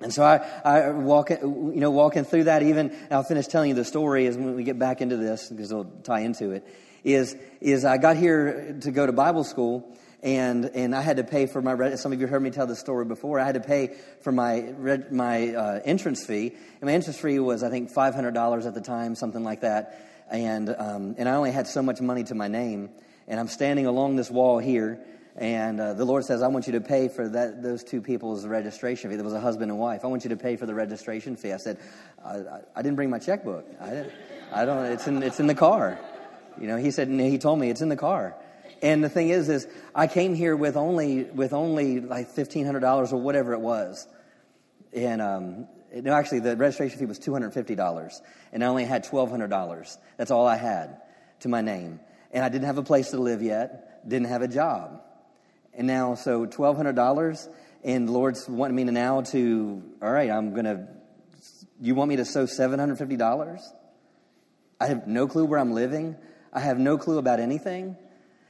[0.00, 3.74] And so I, I walk, you know, walking through that even, I'll finish telling you
[3.76, 6.66] the story as when we get back into this, because it'll tie into it,
[7.04, 9.86] is, is I got here to go to Bible school,
[10.24, 12.80] and, and I had to pay for my, some of you heard me tell this
[12.80, 14.74] story before, I had to pay for my,
[15.12, 19.14] my uh, entrance fee, and my entrance fee was, I think, $500 at the time,
[19.14, 22.90] something like that and um, and I only had so much money to my name,
[23.28, 25.00] and I'm standing along this wall here,
[25.36, 28.46] and uh, the Lord says, "I want you to pay for that those two people's
[28.46, 29.16] registration fee.
[29.16, 30.04] There was a husband and wife.
[30.04, 31.78] I want you to pay for the registration fee." I said,
[32.24, 33.66] "I, I didn't bring my checkbook.
[33.80, 34.06] I.
[34.52, 34.84] I don't.
[34.86, 35.98] It's in it's in the car."
[36.60, 38.36] You know, he said, he told me it's in the car.
[38.82, 42.80] And the thing is, is I came here with only with only like fifteen hundred
[42.80, 44.06] dollars or whatever it was,
[44.92, 48.20] and um, no, actually, the registration fee was $250,
[48.52, 49.96] and I only had $1,200.
[50.16, 51.00] That's all I had
[51.40, 52.00] to my name.
[52.32, 55.02] And I didn't have a place to live yet, didn't have a job.
[55.74, 57.48] And now, so $1,200,
[57.84, 60.86] and the Lord's wanting me to now to, all right, I'm going to,
[61.80, 63.60] you want me to sow $750?
[64.80, 66.16] I have no clue where I'm living.
[66.52, 67.96] I have no clue about anything.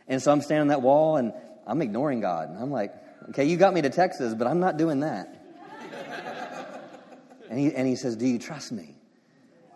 [0.09, 1.33] And so I'm standing on that wall and
[1.66, 2.48] I'm ignoring God.
[2.48, 2.92] And I'm like,
[3.31, 5.39] okay, you got me to Texas, but I'm not doing that.
[7.50, 8.96] And, he, and he says, Do you trust me?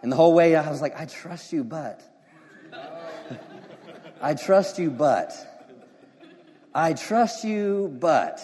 [0.01, 2.03] And the whole way I was like, I trust you, but.
[4.23, 5.33] I trust you, but.
[6.75, 8.41] I trust you, but.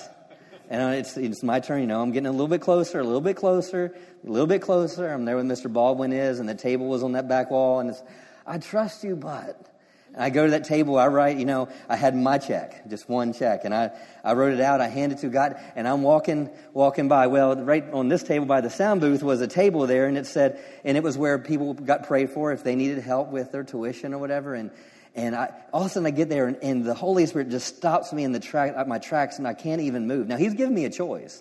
[0.68, 3.04] And uh, it's, it's my turn, you know, I'm getting a little bit closer, a
[3.04, 3.94] little bit closer,
[4.26, 5.12] a little bit closer.
[5.12, 5.72] I'm there where Mr.
[5.72, 8.02] Baldwin is, and the table was on that back wall, and it's,
[8.46, 9.69] I trust you, but.
[10.14, 13.08] And I go to that table, I write, you know, I had my check, just
[13.08, 13.92] one check, and I,
[14.24, 17.28] I wrote it out, I handed it to God, and I'm walking, walking by.
[17.28, 20.26] Well, right on this table by the sound booth was a table there, and it
[20.26, 23.62] said, and it was where people got prayed for if they needed help with their
[23.62, 24.72] tuition or whatever, and,
[25.14, 27.76] and I, all of a sudden I get there, and, and the Holy Spirit just
[27.76, 30.26] stops me in the track, my tracks, and I can't even move.
[30.26, 31.40] Now, He's giving me a choice,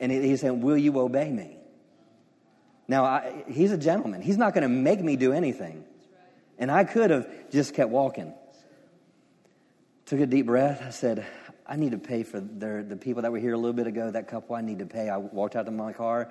[0.00, 1.58] and He's saying, will you obey me?
[2.86, 4.22] Now, I, He's a gentleman.
[4.22, 5.84] He's not going to make me do anything.
[6.58, 8.34] And I could have just kept walking.
[10.06, 10.82] Took a deep breath.
[10.84, 11.26] I said,
[11.66, 14.10] I need to pay for their, the people that were here a little bit ago,
[14.10, 15.08] that couple, I need to pay.
[15.08, 16.30] I walked out to my car,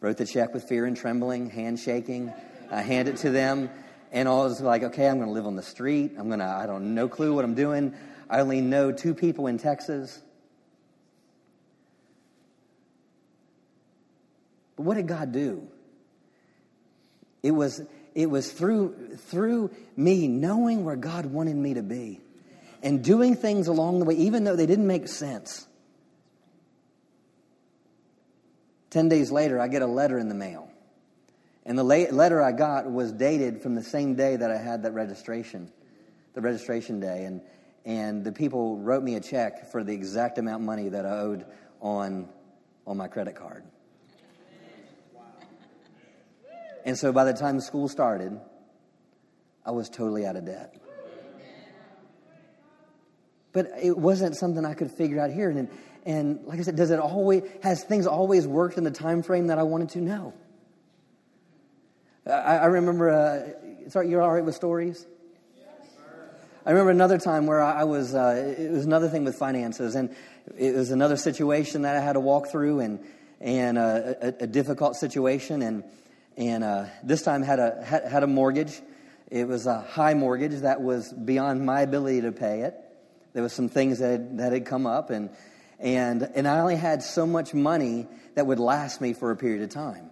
[0.00, 2.32] wrote the check with fear and trembling, hand shaking.
[2.70, 3.70] I hand it to them,
[4.10, 6.14] and I was like, okay, I'm going to live on the street.
[6.18, 7.94] I'm going to, I don't no clue what I'm doing.
[8.30, 10.22] I only know two people in Texas.
[14.76, 15.68] But what did God do?
[17.42, 17.82] It was
[18.14, 22.20] it was through, through me knowing where God wanted me to be
[22.82, 25.66] and doing things along the way, even though they didn't make sense.
[28.90, 30.68] Ten days later, I get a letter in the mail.
[31.64, 34.92] And the letter I got was dated from the same day that I had that
[34.92, 35.70] registration,
[36.34, 37.24] the registration day.
[37.24, 37.40] And,
[37.84, 41.20] and the people wrote me a check for the exact amount of money that I
[41.20, 41.46] owed
[41.80, 42.28] on,
[42.86, 43.64] on my credit card.
[46.84, 48.38] And so by the time school started,
[49.64, 50.74] I was totally out of debt.
[53.52, 55.50] But it wasn't something I could figure out here.
[55.50, 55.68] And,
[56.04, 59.48] and like I said, does it always, has things always worked in the time frame
[59.48, 60.00] that I wanted to?
[60.00, 60.32] know?
[62.26, 65.06] I, I remember, uh, sorry, you're all right with stories?
[66.64, 70.14] I remember another time where I was, uh, it was another thing with finances, and
[70.56, 73.04] it was another situation that I had to walk through, and,
[73.40, 75.82] and uh, a, a difficult situation, and
[76.36, 78.80] and uh, this time had a had, had, a mortgage.
[79.30, 82.74] It was a high mortgage that was beyond my ability to pay it.
[83.32, 85.30] There was some things that that had come up, and
[85.78, 89.62] and and I only had so much money that would last me for a period
[89.62, 90.10] of time.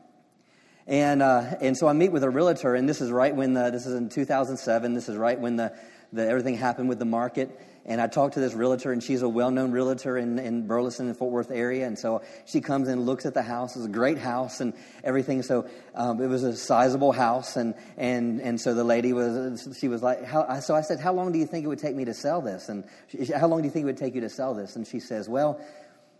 [0.86, 3.70] And uh, and so I meet with a realtor, and this is right when the,
[3.70, 4.94] this is in 2007.
[4.94, 5.72] This is right when the,
[6.12, 7.50] the everything happened with the market
[7.86, 11.08] and I talked to this realtor, and she's a well known realtor in, in Burleson
[11.08, 11.86] and Fort Worth area.
[11.86, 13.74] And so she comes and looks at the house.
[13.74, 15.42] It's a great house and everything.
[15.42, 17.56] So um, it was a sizable house.
[17.56, 21.12] And, and, and so the lady was, she was like, how, so I said, How
[21.12, 22.68] long do you think it would take me to sell this?
[22.68, 24.76] And she, how long do you think it would take you to sell this?
[24.76, 25.60] And she says, Well,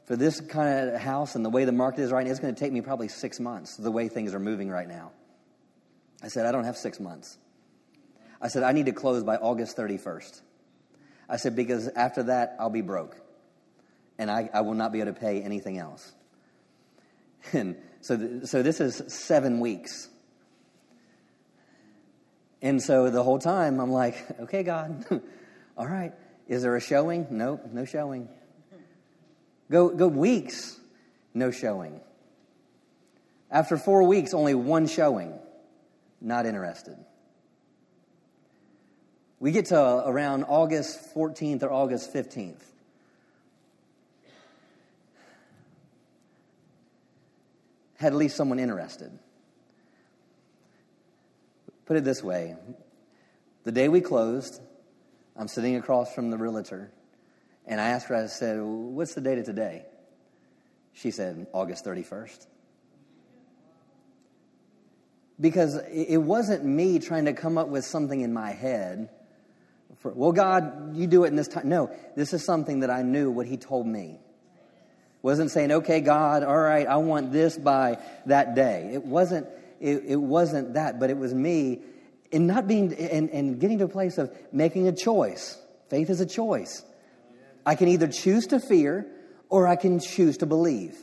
[0.06, 2.54] for this kind of house and the way the market is right now, it's going
[2.54, 5.12] to take me probably six months, the way things are moving right now.
[6.22, 7.38] I said, I don't have six months.
[8.40, 10.40] I said, I need to close by August 31st.
[11.30, 13.16] I said, because after that, I'll be broke.
[14.18, 16.12] And I, I will not be able to pay anything else.
[17.54, 20.10] And so, th- so this is seven weeks.
[22.60, 25.06] And so the whole time, I'm like, okay, God,
[25.76, 26.12] all right.
[26.48, 27.26] Is there a showing?
[27.30, 28.28] Nope, no showing.
[29.70, 30.78] Go, go weeks,
[31.32, 32.00] no showing.
[33.50, 35.38] After four weeks, only one showing.
[36.20, 36.96] Not interested.
[39.40, 42.60] We get to around August 14th or August 15th.
[47.96, 49.10] Had at least someone interested.
[51.86, 52.54] Put it this way
[53.64, 54.60] the day we closed,
[55.36, 56.90] I'm sitting across from the realtor,
[57.66, 59.86] and I asked her, I said, What's the date of today?
[60.92, 62.46] She said, August 31st.
[65.40, 69.08] Because it wasn't me trying to come up with something in my head
[70.00, 71.68] for, well, God, you do it in this time.
[71.68, 74.18] No, this is something that I knew what He told me.
[75.22, 78.90] Wasn't saying, okay, God, all right, I want this by that day.
[78.94, 79.46] It wasn't,
[79.78, 81.80] it, it wasn't that, but it was me
[82.30, 85.58] in not being, and, and getting to a place of making a choice.
[85.90, 86.82] Faith is a choice.
[87.66, 89.06] I can either choose to fear
[89.50, 90.96] or I can choose to believe.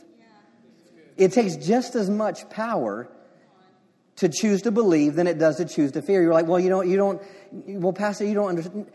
[1.16, 3.08] It takes just as much power
[4.18, 6.22] to choose to believe than it does to choose to fear.
[6.22, 8.86] You're like, well, you don't, you don't, well, Pastor, you don't understand.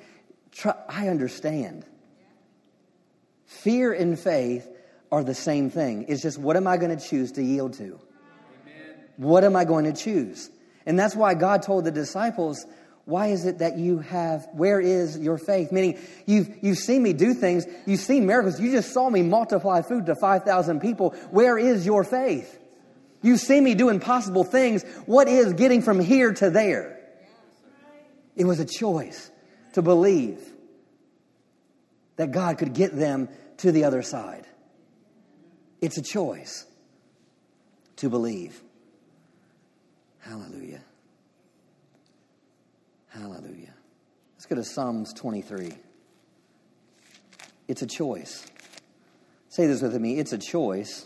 [0.51, 1.86] Try, I understand.
[3.45, 4.69] Fear and faith
[5.11, 6.05] are the same thing.
[6.09, 7.84] It's just what am I going to choose to yield to?
[7.84, 7.99] Amen.
[9.17, 10.49] What am I going to choose?
[10.86, 12.65] And that's why God told the disciples,
[13.05, 15.71] why is it that you have, where is your faith?
[15.71, 19.82] Meaning, you've, you've seen me do things, you've seen miracles, you just saw me multiply
[19.82, 21.11] food to 5,000 people.
[21.32, 22.59] Where is your faith?
[23.24, 24.84] You've seen me do impossible things.
[25.07, 26.99] What is getting from here to there?
[28.36, 29.32] It was a choice
[29.74, 30.39] to believe
[32.17, 34.45] that God could get them to the other side.
[35.82, 36.65] It's a choice
[37.97, 38.61] to believe.
[40.19, 40.82] Hallelujah.
[43.09, 43.74] Hallelujah.
[44.36, 45.74] Let's go to Psalms 23.
[47.67, 48.45] It's a choice.
[49.49, 50.19] Say this with me.
[50.19, 51.05] It's a choice,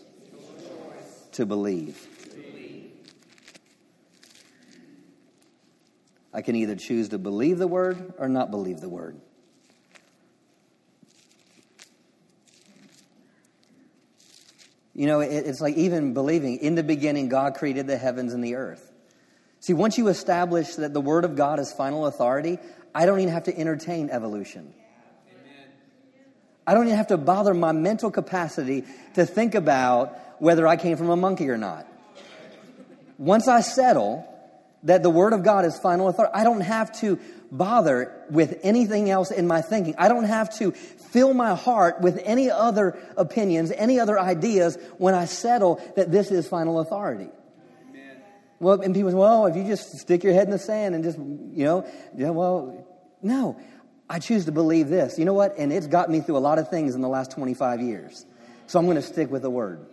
[1.37, 2.07] to believe.
[6.33, 9.19] I can either choose to believe the word or not believe the word.
[14.93, 18.55] You know, it's like even believing in the beginning, God created the heavens and the
[18.55, 18.91] earth.
[19.59, 22.57] See, once you establish that the Word of God is final authority,
[22.95, 24.73] I don't even have to entertain evolution.
[26.67, 30.97] I don't even have to bother my mental capacity to think about whether I came
[30.97, 31.87] from a monkey or not.
[33.17, 34.27] Once I settle
[34.83, 37.19] that the Word of God is final authority, I don't have to
[37.51, 39.95] bother with anything else in my thinking.
[39.97, 45.15] I don't have to fill my heart with any other opinions, any other ideas when
[45.15, 47.29] I settle that this is final authority.
[47.89, 48.17] Amen.
[48.59, 51.03] Well, and people say, well, if you just stick your head in the sand and
[51.03, 52.85] just, you know, yeah, well,
[53.21, 53.57] no.
[54.09, 55.19] I choose to believe this.
[55.19, 55.57] You know what?
[55.57, 58.25] And it's got me through a lot of things in the last 25 years.
[58.67, 59.85] So I'm going to stick with the word.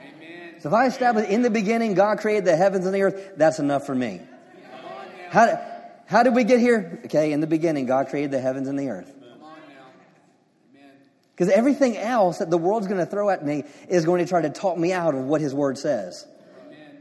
[0.00, 0.60] Amen.
[0.60, 3.58] So if I establish in the beginning God created the heavens and the earth, that's
[3.58, 4.20] enough for me.
[5.30, 5.60] How,
[6.06, 7.00] how did we get here?
[7.04, 9.14] Okay, in the beginning, God created the heavens and the earth.
[11.38, 14.42] Because everything else that the world's going to throw at me is going to try
[14.42, 16.26] to talk me out of what His Word says.
[16.66, 17.00] Amen.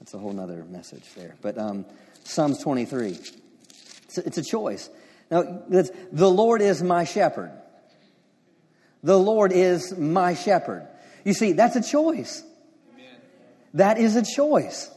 [0.00, 1.36] That's a whole other message there.
[1.40, 1.86] But um,
[2.24, 4.90] Psalms 23, it's a, it's a choice.
[5.30, 7.52] Now, the Lord is my shepherd.
[9.02, 10.88] The Lord is my shepherd.
[11.24, 12.42] You see, that's a choice.
[12.94, 13.16] Amen.
[13.74, 14.90] That is a choice.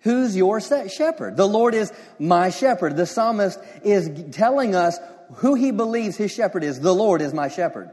[0.00, 1.36] Who's your shepherd?
[1.36, 2.96] The Lord is my shepherd.
[2.96, 4.98] The psalmist is telling us
[5.36, 6.80] who he believes his shepherd is.
[6.80, 7.90] The Lord is my shepherd.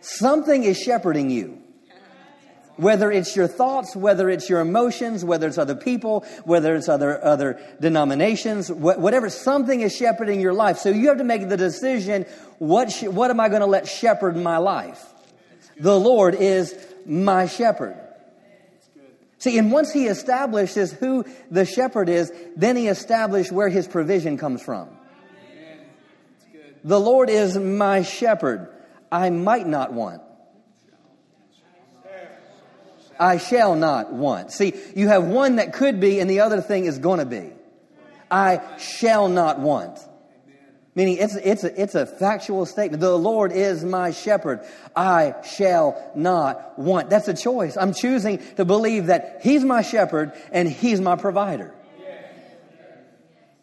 [0.00, 1.62] Something is shepherding you.
[2.78, 7.22] Whether it's your thoughts, whether it's your emotions, whether it's other people, whether it's other,
[7.24, 10.78] other denominations, whatever, something is shepherding your life.
[10.78, 12.24] So you have to make the decision,
[12.58, 15.04] what, sh- what am I going to let shepherd my life?
[15.76, 16.72] The Lord is
[17.04, 17.96] my shepherd.
[19.38, 24.38] See, and once he establishes who the shepherd is, then he establishes where his provision
[24.38, 24.88] comes from.
[26.84, 28.72] The Lord is my shepherd.
[29.10, 30.22] I might not want.
[33.18, 34.52] I shall not want.
[34.52, 37.50] See, you have one that could be and the other thing is going to be.
[38.30, 39.98] I shall not want.
[40.94, 43.00] Meaning it's, it's, a, it's a factual statement.
[43.00, 44.66] The Lord is my shepherd.
[44.96, 47.08] I shall not want.
[47.08, 47.76] That's a choice.
[47.76, 51.72] I'm choosing to believe that He's my shepherd and He's my provider.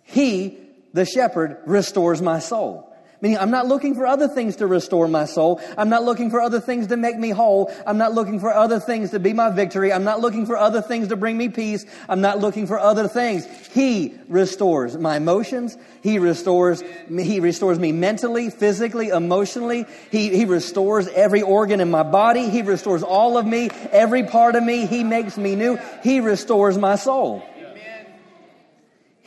[0.04, 0.58] He,
[0.94, 2.95] the shepherd, restores my soul.
[3.26, 5.60] Meaning, I'm not looking for other things to restore my soul.
[5.80, 7.74] I'm not looking for other things to make me whole.
[7.88, 9.92] I'm not looking for other things to be my victory.
[9.92, 11.88] I'm not looking for other things to bring me peace.
[12.08, 13.48] I'm not looking for other things.
[13.74, 15.76] He restores my emotions.
[16.04, 17.24] He restores me.
[17.24, 19.88] He restores me mentally, physically, emotionally.
[20.12, 22.52] He, he restores every organ in my body.
[22.52, 24.86] He restores all of me, every part of me.
[24.86, 25.80] He makes me new.
[26.04, 27.42] He restores my soul.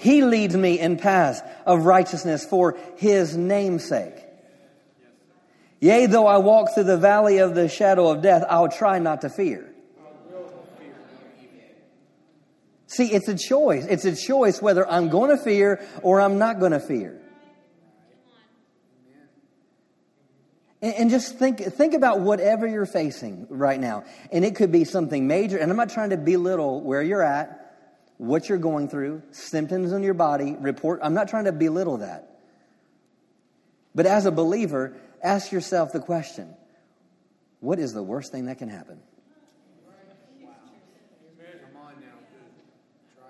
[0.01, 4.23] He leads me in paths of righteousness for his name'sake.
[5.81, 9.23] Yea, though I walk through the valley of the shadow of death, I'll try not
[9.23, 9.75] to fear.
[12.87, 13.87] See, it's a choice.
[13.87, 17.21] It's a choice whether I'm going to fear or I'm not going to fear.
[20.81, 24.05] And, just think, think about whatever you're facing right now.
[24.31, 25.59] And it could be something major.
[25.59, 27.58] And I'm not trying to belittle where you're at
[28.19, 31.01] what you're going through, symptoms in your body, report.
[31.03, 32.39] I'm not trying to belittle that.
[33.95, 36.55] But as a believer, ask yourself the question
[37.61, 39.01] what is the worst thing that can happen?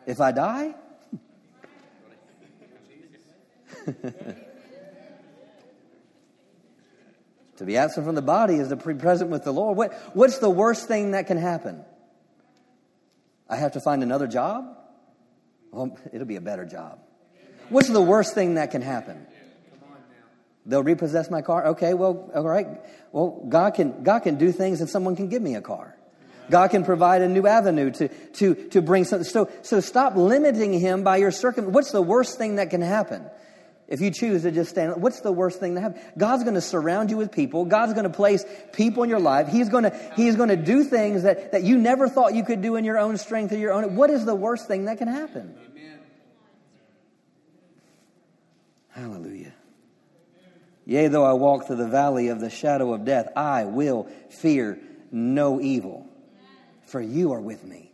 [0.06, 0.74] If I die?
[7.58, 9.76] To be absent from the body is to be present with the Lord.
[9.76, 11.84] What, what's the worst thing that can happen?
[13.48, 14.77] I have to find another job?
[15.70, 17.00] Well, it'll be a better job.
[17.68, 19.26] What's the worst thing that can happen?
[20.64, 21.68] They'll repossess my car.
[21.68, 22.66] Okay, well, all right.
[23.12, 25.96] Well, God can God can do things, and someone can give me a car.
[26.50, 29.24] God can provide a new avenue to to to bring something.
[29.24, 31.72] So so stop limiting Him by your circum.
[31.72, 33.24] What's the worst thing that can happen?
[33.88, 36.02] If you choose to just stand, what's the worst thing that happen?
[36.18, 37.64] God's going to surround you with people.
[37.64, 39.48] God's going to place people in your life.
[39.48, 42.60] He's going to He's going to do things that that you never thought you could
[42.60, 43.96] do in your own strength or your own.
[43.96, 45.56] What is the worst thing that can happen?
[45.70, 45.98] Amen.
[48.90, 49.54] Hallelujah.
[50.84, 54.78] Yea, though I walk through the valley of the shadow of death, I will fear
[55.10, 56.06] no evil,
[56.82, 57.90] for you are with me.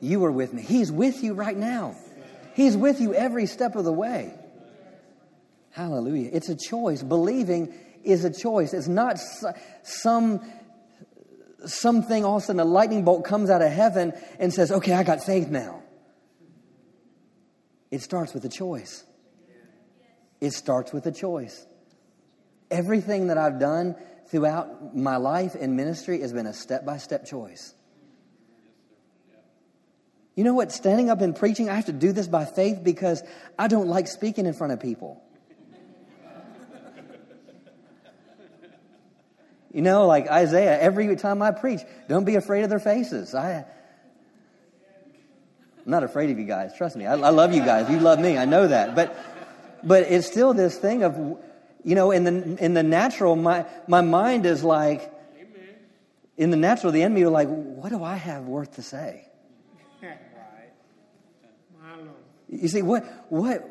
[0.00, 0.62] You are with me.
[0.62, 1.96] He's with you right now.
[2.54, 4.32] He's with you every step of the way.
[5.70, 6.30] Hallelujah.
[6.32, 7.02] It's a choice.
[7.02, 7.74] Believing
[8.04, 8.72] is a choice.
[8.72, 9.18] It's not
[9.82, 10.40] some
[11.66, 14.92] something all of a sudden a lightning bolt comes out of heaven and says, okay,
[14.92, 15.82] I got faith now.
[17.90, 19.04] It starts with a choice.
[20.40, 21.66] It starts with a choice.
[22.70, 23.96] Everything that I've done
[24.26, 27.73] throughout my life in ministry has been a step by step choice.
[30.34, 30.72] You know what?
[30.72, 33.22] Standing up and preaching, I have to do this by faith because
[33.58, 35.22] I don't like speaking in front of people.
[39.72, 43.34] You know, like Isaiah, every time I preach, don't be afraid of their faces.
[43.34, 43.64] I,
[45.84, 46.72] I'm not afraid of you guys.
[46.76, 47.06] Trust me.
[47.06, 47.90] I, I love you guys.
[47.90, 48.38] You love me.
[48.38, 48.94] I know that.
[48.94, 49.16] But
[49.84, 51.16] but it's still this thing of,
[51.84, 55.12] you know, in the, in the natural, my, my mind is like,
[56.36, 59.28] in the natural, the enemy are like, what do I have worth to say?
[62.60, 63.68] You see, what, what,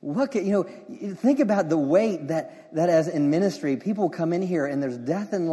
[0.00, 4.32] what can, you know, think about the weight that, that as in ministry, people come
[4.32, 5.50] in here and there's death and,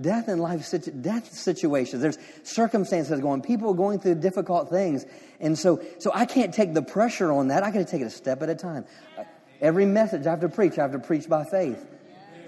[0.00, 0.70] death and life,
[1.02, 2.00] death situations.
[2.00, 5.04] There's circumstances going, people going through difficult things.
[5.40, 7.62] And so, so I can't take the pressure on that.
[7.62, 8.84] I got to take it a step at a time.
[9.60, 11.84] Every message I have to preach, I have to preach by faith.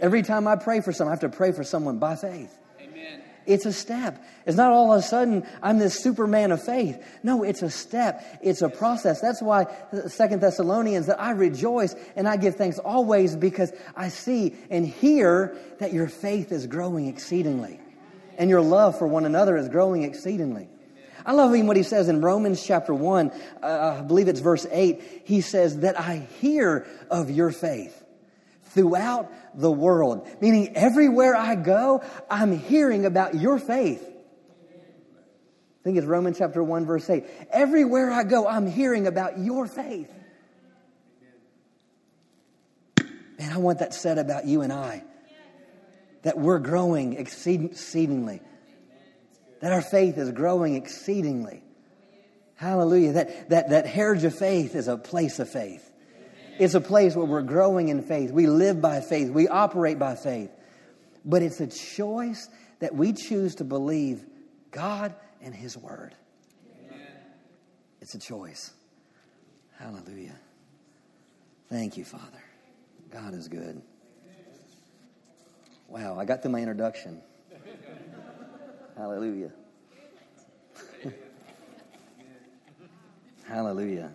[0.01, 2.57] Every time I pray for someone, I have to pray for someone by faith.
[3.51, 4.25] It's a step.
[4.47, 7.05] It's not all of a sudden I'm this superman of faith.
[7.25, 8.25] No, it's a step.
[8.43, 9.21] It's a process.
[9.21, 9.67] That's why
[10.07, 15.57] Second Thessalonians that I rejoice and I give thanks always because I see and hear
[15.81, 17.81] that your faith is growing exceedingly.
[18.39, 20.69] And your love for one another is growing exceedingly.
[21.27, 23.33] I love even what he says in Romans chapter 1,
[23.63, 25.23] uh, I believe it's verse 8.
[25.25, 28.00] He says, That I hear of your faith
[28.71, 30.27] throughout the world.
[30.41, 34.07] Meaning, everywhere I go, I'm hearing about your faith.
[35.81, 37.25] I think it's Romans chapter 1, verse 8.
[37.51, 40.13] Everywhere I go, I'm hearing about your faith.
[43.39, 45.03] Man, I want that said about you and I.
[46.23, 48.43] That we're growing exceedingly.
[49.63, 51.63] That our faith is growing exceedingly.
[52.57, 53.13] Hallelujah.
[53.13, 55.90] That, that, that heritage of faith is a place of faith.
[56.59, 58.31] It's a place where we're growing in faith.
[58.31, 59.31] We live by faith.
[59.31, 60.51] We operate by faith.
[61.25, 62.49] But it's a choice
[62.81, 64.25] that we choose to believe
[64.71, 66.15] God and His Word.
[66.87, 67.07] Amen.
[68.01, 68.73] It's a choice.
[69.79, 70.37] Hallelujah.
[71.69, 72.43] Thank you, Father.
[73.11, 73.81] God is good.
[75.89, 77.21] Wow, I got through my introduction.
[78.97, 79.51] Hallelujah.
[83.49, 84.13] Hallelujah.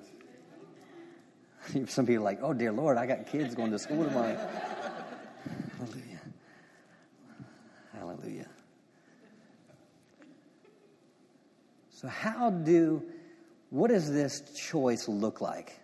[1.87, 4.37] Some people are like, oh, dear Lord, I got kids going to school tomorrow.
[5.77, 6.21] Hallelujah.
[7.93, 8.47] Hallelujah.
[11.89, 13.03] So, how do,
[13.69, 15.79] what does this choice look like?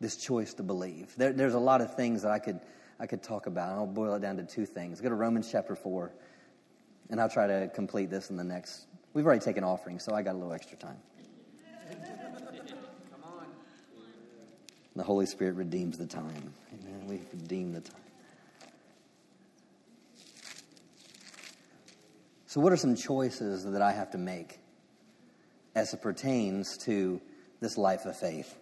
[0.00, 1.14] This choice to believe.
[1.16, 2.60] There, there's a lot of things that I could,
[3.00, 3.72] I could talk about.
[3.72, 5.00] I'll boil it down to two things.
[5.00, 6.12] Go to Romans chapter 4,
[7.10, 8.86] and I'll try to complete this in the next.
[9.14, 10.98] We've already taken offering, so I got a little extra time.
[14.96, 16.54] The Holy Spirit redeems the time.
[16.72, 17.06] Amen.
[17.06, 18.00] We redeem the time.
[22.46, 24.58] So, what are some choices that I have to make
[25.74, 27.20] as it pertains to
[27.60, 28.56] this life of faith?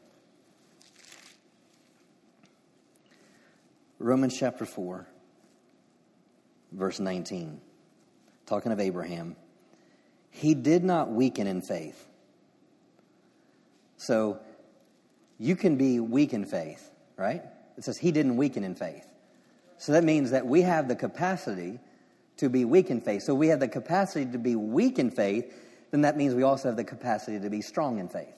[4.00, 5.06] Romans chapter 4,
[6.72, 7.60] verse 19,
[8.44, 9.36] talking of Abraham.
[10.32, 12.08] He did not weaken in faith.
[13.98, 14.40] So,
[15.38, 17.42] you can be weak in faith, right?
[17.76, 19.06] It says he didn't weaken in faith.
[19.78, 21.80] So that means that we have the capacity
[22.36, 23.22] to be weak in faith.
[23.22, 25.52] So we have the capacity to be weak in faith,
[25.90, 28.34] then that means we also have the capacity to be strong in faith.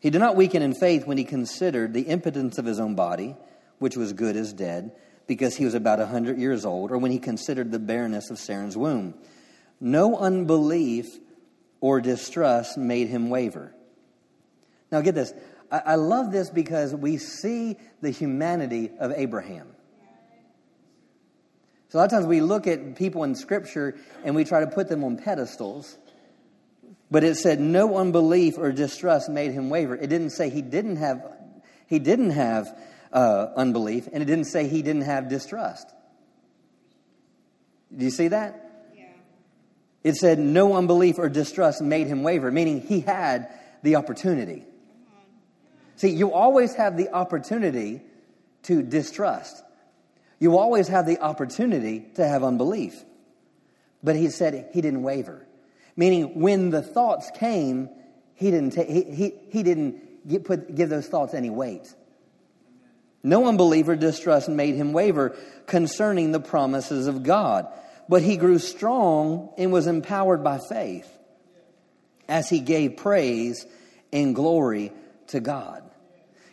[0.00, 3.36] He did not weaken in faith when he considered the impotence of his own body,
[3.78, 4.90] which was good as dead,
[5.28, 8.38] because he was about a hundred years old, or when he considered the barrenness of
[8.38, 9.14] Sarah's womb.
[9.80, 11.06] No unbelief
[11.82, 13.74] or distrust made him waver.
[14.90, 15.34] Now, get this.
[15.70, 19.66] I, I love this because we see the humanity of Abraham.
[21.88, 24.68] So, a lot of times we look at people in Scripture and we try to
[24.68, 25.98] put them on pedestals.
[27.10, 29.96] But it said no unbelief or distrust made him waver.
[29.96, 31.20] It didn't say he didn't have,
[31.88, 32.74] he didn't have
[33.12, 35.88] uh, unbelief, and it didn't say he didn't have distrust.
[37.94, 38.61] Do you see that?
[40.04, 43.48] It said no unbelief or distrust made him waver, meaning he had
[43.82, 44.64] the opportunity.
[45.96, 48.00] See, you always have the opportunity
[48.64, 49.62] to distrust.
[50.40, 53.04] You always have the opportunity to have unbelief.
[54.02, 55.46] But he said he didn't waver.
[55.94, 57.88] Meaning, when the thoughts came,
[58.34, 61.94] he didn't, ta- he, he, he didn't give, put, give those thoughts any weight.
[63.22, 65.36] No unbeliever distrust made him waver
[65.66, 67.68] concerning the promises of God,
[68.12, 71.10] but he grew strong and was empowered by faith
[72.28, 73.64] as he gave praise
[74.12, 74.92] and glory
[75.28, 75.82] to God.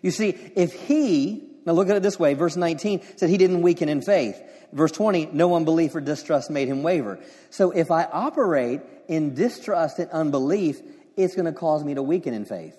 [0.01, 3.61] You see, if he, now look at it this way, verse 19 said he didn't
[3.61, 4.41] weaken in faith.
[4.71, 7.19] Verse 20, no unbelief or distrust made him waver.
[7.49, 8.79] So if I operate
[9.09, 10.79] in distrust and unbelief,
[11.17, 12.77] it's going to cause me to weaken in faith.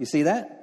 [0.00, 0.55] You see that?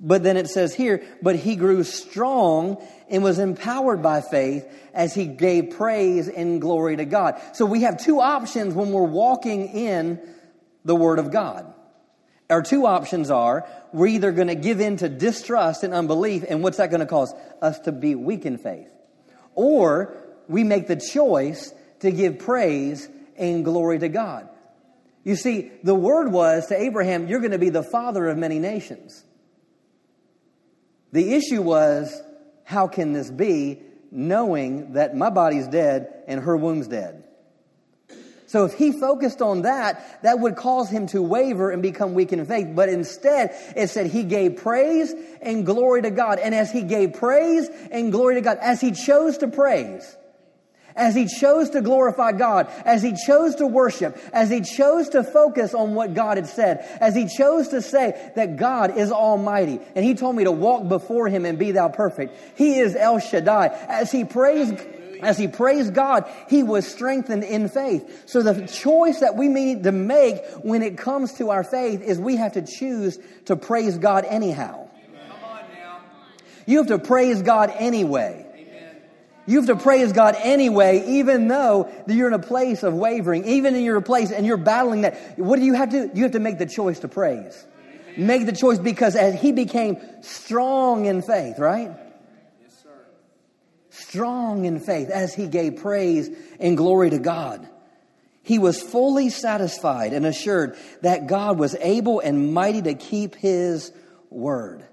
[0.00, 5.14] But then it says here, but he grew strong and was empowered by faith as
[5.14, 7.40] he gave praise and glory to God.
[7.52, 10.20] So we have two options when we're walking in
[10.84, 11.74] the Word of God.
[12.48, 16.62] Our two options are we're either going to give in to distrust and unbelief, and
[16.62, 17.34] what's that going to cause?
[17.60, 18.88] Us to be weak in faith.
[19.54, 24.48] Or we make the choice to give praise and glory to God.
[25.24, 28.58] You see, the word was to Abraham, You're going to be the father of many
[28.58, 29.24] nations.
[31.12, 32.22] The issue was,
[32.64, 33.80] How can this be,
[34.10, 37.24] knowing that my body's dead and her womb's dead?
[38.48, 42.32] So if he focused on that, that would cause him to waver and become weak
[42.32, 42.68] in faith.
[42.74, 46.38] But instead, it said he gave praise and glory to God.
[46.38, 50.16] And as he gave praise and glory to God, as he chose to praise,
[50.98, 55.22] as he chose to glorify God, as he chose to worship, as he chose to
[55.22, 59.80] focus on what God had said, as he chose to say that God is almighty,
[59.94, 62.36] and he told me to walk before him and be thou perfect.
[62.56, 63.68] He is El Shaddai.
[63.88, 64.78] As he praised
[65.20, 68.28] as he praised God, he was strengthened in faith.
[68.28, 72.20] So the choice that we need to make when it comes to our faith is
[72.20, 74.88] we have to choose to praise God anyhow.
[76.66, 78.47] You have to praise God anyway.
[79.48, 83.74] You have to praise God anyway, even though you're in a place of wavering, even
[83.74, 85.38] in your place and you're battling that.
[85.38, 86.10] What do you have to do?
[86.14, 87.66] You have to make the choice to praise.
[88.18, 91.92] Make the choice because as he became strong in faith, right?
[92.60, 92.90] Yes, sir.
[93.88, 96.28] Strong in faith as he gave praise
[96.60, 97.66] and glory to God.
[98.42, 103.92] He was fully satisfied and assured that God was able and mighty to keep his
[104.28, 104.84] word.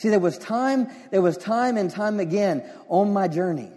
[0.00, 3.70] See, there was time, there was time and time again on my journey,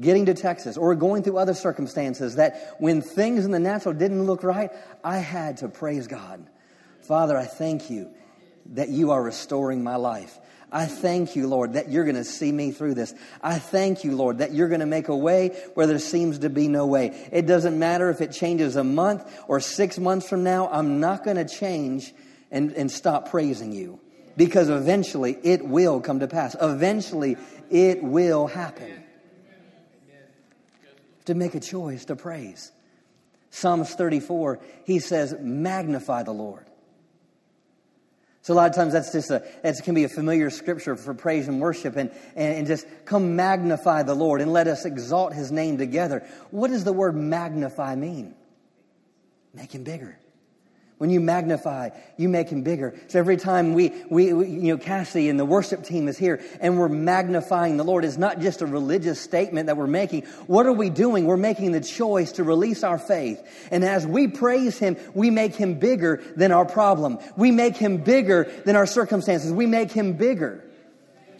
[0.00, 4.24] getting to Texas or going through other circumstances that when things in the natural didn't
[4.24, 4.72] look right,
[5.04, 6.44] I had to praise God.
[7.02, 8.10] Father, I thank you
[8.72, 10.36] that you are restoring my life.
[10.72, 13.14] I thank you, Lord, that you're going to see me through this.
[13.40, 16.50] I thank you, Lord, that you're going to make a way where there seems to
[16.50, 17.28] be no way.
[17.30, 21.22] It doesn't matter if it changes a month or six months from now, I'm not
[21.22, 22.12] going to change
[22.50, 24.00] and, and stop praising you
[24.40, 26.56] because eventually it will come to pass.
[26.58, 27.36] Eventually
[27.68, 29.04] it will happen.
[31.26, 32.72] To make a choice to praise.
[33.50, 36.64] Psalms 34, he says, magnify the Lord.
[38.40, 41.12] So a lot of times that's just a, that can be a familiar scripture for
[41.12, 45.34] praise and worship and, and, and just come magnify the Lord and let us exalt
[45.34, 46.26] his name together.
[46.50, 48.34] What does the word magnify mean?
[49.52, 50.18] Make him bigger.
[51.00, 51.88] When you magnify,
[52.18, 52.94] you make him bigger.
[53.08, 56.42] So every time we, we, we, you know, Cassie and the worship team is here
[56.60, 60.24] and we're magnifying the Lord, it's not just a religious statement that we're making.
[60.46, 61.24] What are we doing?
[61.24, 63.40] We're making the choice to release our faith.
[63.70, 67.18] And as we praise him, we make him bigger than our problem.
[67.34, 69.54] We make him bigger than our circumstances.
[69.54, 70.62] We make him bigger.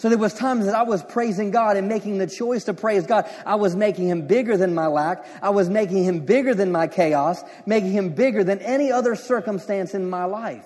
[0.01, 3.05] So there was times that I was praising God and making the choice to praise
[3.05, 3.29] God.
[3.45, 5.27] I was making him bigger than my lack.
[5.43, 9.93] I was making him bigger than my chaos, making him bigger than any other circumstance
[9.93, 10.65] in my life.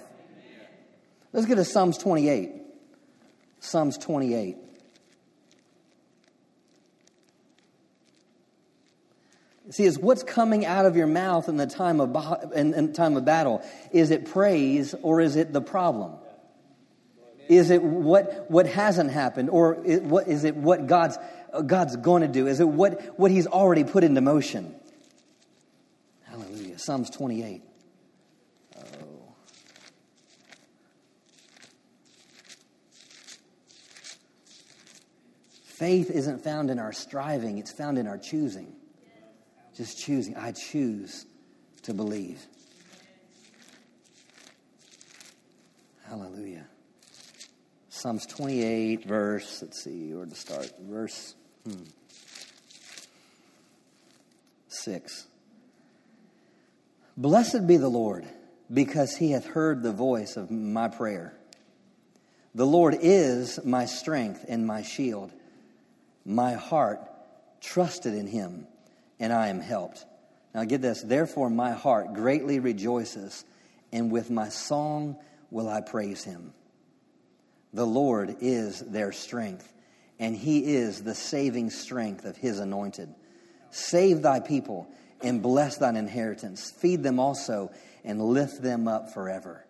[1.33, 2.53] Let's get to Psalms 28.
[3.59, 4.57] Psalms 28.
[9.71, 13.17] See, is what's coming out of your mouth in the time of, in, in time
[13.17, 13.67] of battle.
[13.91, 16.19] Is it praise or is it the problem?
[17.49, 21.19] Is it what, what hasn't happened or is, what, is it what God's,
[21.53, 22.47] uh, God's going to do?
[22.47, 24.75] Is it what, what He's already put into motion?
[26.25, 26.79] Hallelujah.
[26.79, 27.63] Psalms 28.
[28.77, 28.83] Oh.
[35.65, 38.75] Faith isn't found in our striving, it's found in our choosing.
[39.77, 40.37] Just choosing.
[40.37, 41.27] I choose
[41.83, 42.47] to believe.
[46.05, 46.67] Hallelujah.
[48.05, 50.71] Psalms 28, verse, let's see where to start.
[50.79, 51.35] Verse
[51.67, 51.85] hmm,
[54.69, 55.27] 6.
[57.17, 58.27] Blessed be the Lord,
[58.71, 61.33] because he hath heard the voice of my prayer.
[62.55, 65.33] The Lord is my strength and my shield.
[66.27, 67.01] My heart
[67.63, 68.67] trusted in him
[69.19, 70.05] and I am helped.
[70.55, 71.01] Now get this.
[71.01, 73.47] Therefore, my heart greatly rejoices,
[73.95, 75.17] and with my song
[75.51, 76.53] will I praise him.
[77.75, 79.71] The Lord is their strength,
[80.19, 83.15] and he is the saving strength of his anointed.
[83.71, 84.89] Save thy people
[85.21, 86.71] and bless thine inheritance.
[86.71, 87.71] Feed them also
[88.05, 89.67] and lift them up forever.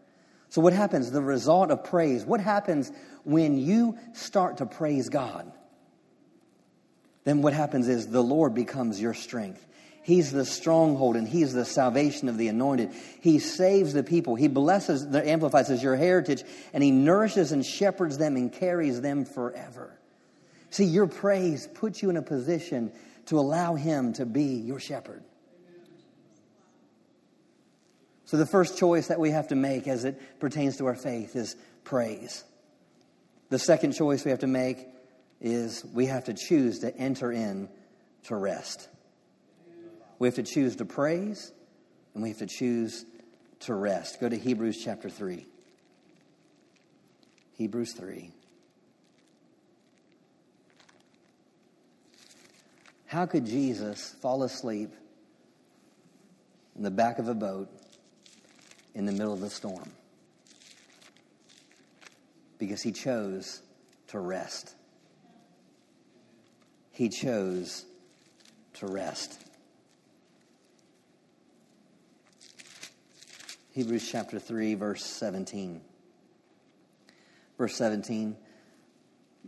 [0.50, 1.10] So, what happens?
[1.10, 2.24] The result of praise.
[2.24, 2.92] What happens
[3.24, 5.50] when you start to praise God?
[7.24, 9.66] then what happens is the Lord becomes your strength.
[10.04, 12.90] He's the stronghold and He's the salvation of the anointed.
[13.22, 14.34] He saves the people.
[14.34, 16.44] He blesses, the amplifies as your heritage,
[16.74, 19.98] and He nourishes and shepherds them and carries them forever.
[20.68, 22.92] See, your praise puts you in a position
[23.26, 25.24] to allow Him to be your shepherd.
[28.26, 31.34] So, the first choice that we have to make as it pertains to our faith
[31.34, 32.44] is praise.
[33.48, 34.86] The second choice we have to make
[35.40, 37.70] is we have to choose to enter in
[38.24, 38.88] to rest.
[40.18, 41.52] We have to choose to praise
[42.14, 43.04] and we have to choose
[43.60, 44.20] to rest.
[44.20, 45.46] Go to Hebrews chapter 3.
[47.56, 48.30] Hebrews 3.
[53.06, 54.92] How could Jesus fall asleep
[56.76, 57.68] in the back of a boat
[58.94, 59.90] in the middle of the storm?
[62.58, 63.62] Because he chose
[64.08, 64.74] to rest
[66.94, 67.84] he chose
[68.74, 69.43] to rest.
[73.74, 75.80] Hebrews chapter 3, verse 17.
[77.58, 78.36] Verse 17.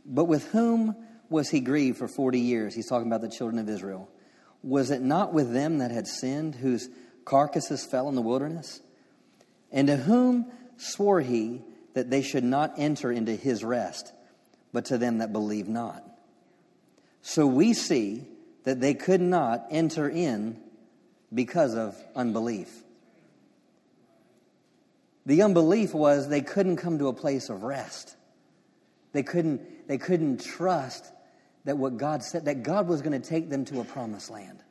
[0.04, 0.96] But with whom
[1.28, 2.74] was he grieved for 40 years?
[2.74, 4.10] He's talking about the children of Israel.
[4.64, 6.88] Was it not with them that had sinned, whose
[7.24, 8.80] carcasses fell in the wilderness?
[9.70, 11.62] And to whom swore he
[11.94, 14.12] that they should not enter into his rest,
[14.72, 16.02] but to them that believe not?
[17.22, 18.26] So we see
[18.64, 20.60] that they could not enter in
[21.32, 22.82] because of unbelief.
[25.26, 28.16] The unbelief was they couldn't come to a place of rest.
[29.12, 31.04] They couldn't, they couldn't trust
[31.64, 34.62] that what God said, that God was going to take them to a promised land.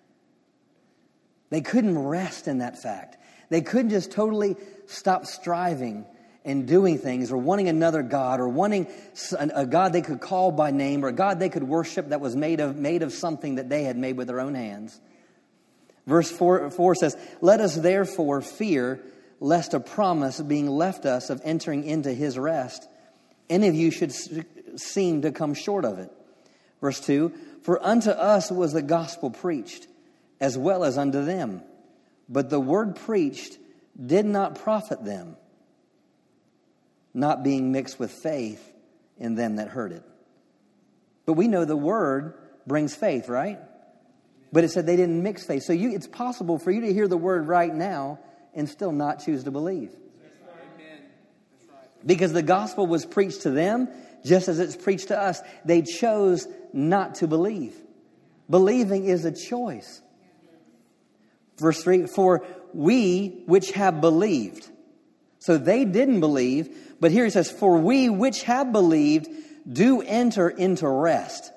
[1.49, 3.17] They couldn't rest in that fact.
[3.49, 4.55] They couldn't just totally
[4.87, 6.05] stop striving
[6.45, 8.87] and doing things or wanting another God or wanting
[9.31, 12.35] a God they could call by name or a God they could worship that was
[12.35, 14.99] made of, made of something that they had made with their own hands.
[16.05, 19.03] Verse 4, 4 says, Let us therefore fear
[19.39, 22.87] lest a promise being left us of entering into his rest,
[23.49, 24.13] any of you should
[24.79, 26.11] seem to come short of it.
[26.81, 27.31] Verse 2
[27.63, 29.87] For unto us was the gospel preached,
[30.39, 31.61] as well as unto them.
[32.27, 33.57] But the word preached
[34.03, 35.37] did not profit them
[37.15, 38.73] not being mixed with faith
[39.17, 40.03] in them that heard it.
[41.25, 42.35] But we know the word
[42.67, 43.57] brings faith, right?
[44.51, 45.63] But it said they didn't mix faith.
[45.63, 48.19] So you, it's possible for you to hear the word right now
[48.55, 49.91] and still not choose to believe.
[52.05, 53.89] Because the gospel was preached to them
[54.25, 55.41] just as it's preached to us.
[55.63, 57.75] They chose not to believe.
[58.49, 60.01] Believing is a choice.
[61.57, 64.69] Verse 3 For we which have believed.
[65.39, 69.27] So they didn't believe, but here he says, For we which have believed
[69.71, 71.51] do enter into rest,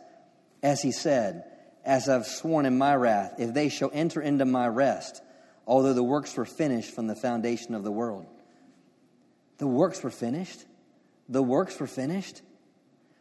[0.63, 1.45] as he said,
[1.85, 5.23] As I've sworn in my wrath, if they shall enter into my rest,
[5.69, 8.27] although the works were finished from the foundation of the world.
[9.59, 10.65] The works were finished?
[11.29, 12.43] The works were finished?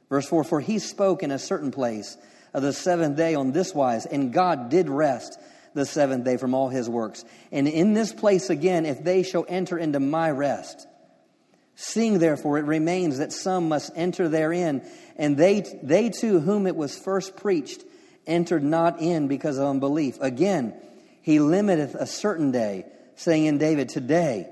[0.10, 2.18] Verse 4 For he spoke in a certain place
[2.54, 5.38] of the seventh day on this wise, and God did rest
[5.76, 7.24] the seventh day from all his works.
[7.52, 10.88] And in this place again, if they shall enter into my rest,
[11.80, 14.82] Seeing therefore it remains that some must enter therein,
[15.16, 17.84] and they, they too whom it was first preached
[18.26, 20.18] entered not in because of unbelief.
[20.20, 20.74] Again,
[21.28, 22.86] he limiteth a certain day,
[23.18, 24.48] saying in David, Today,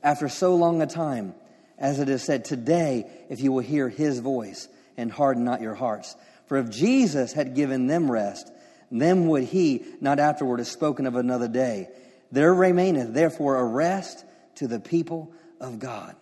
[0.00, 1.34] after so long a time,
[1.76, 5.74] as it is said, Today, if you will hear his voice, and harden not your
[5.74, 6.14] hearts.
[6.46, 8.48] For if Jesus had given them rest,
[8.92, 11.88] then would he not afterward have spoken of another day.
[12.30, 14.24] There remaineth therefore a rest
[14.54, 16.14] to the people of God.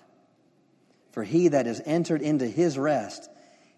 [1.13, 3.29] For he that is entered into his rest,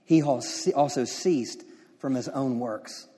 [0.05, 1.65] he also ceased
[1.99, 3.09] from his own works.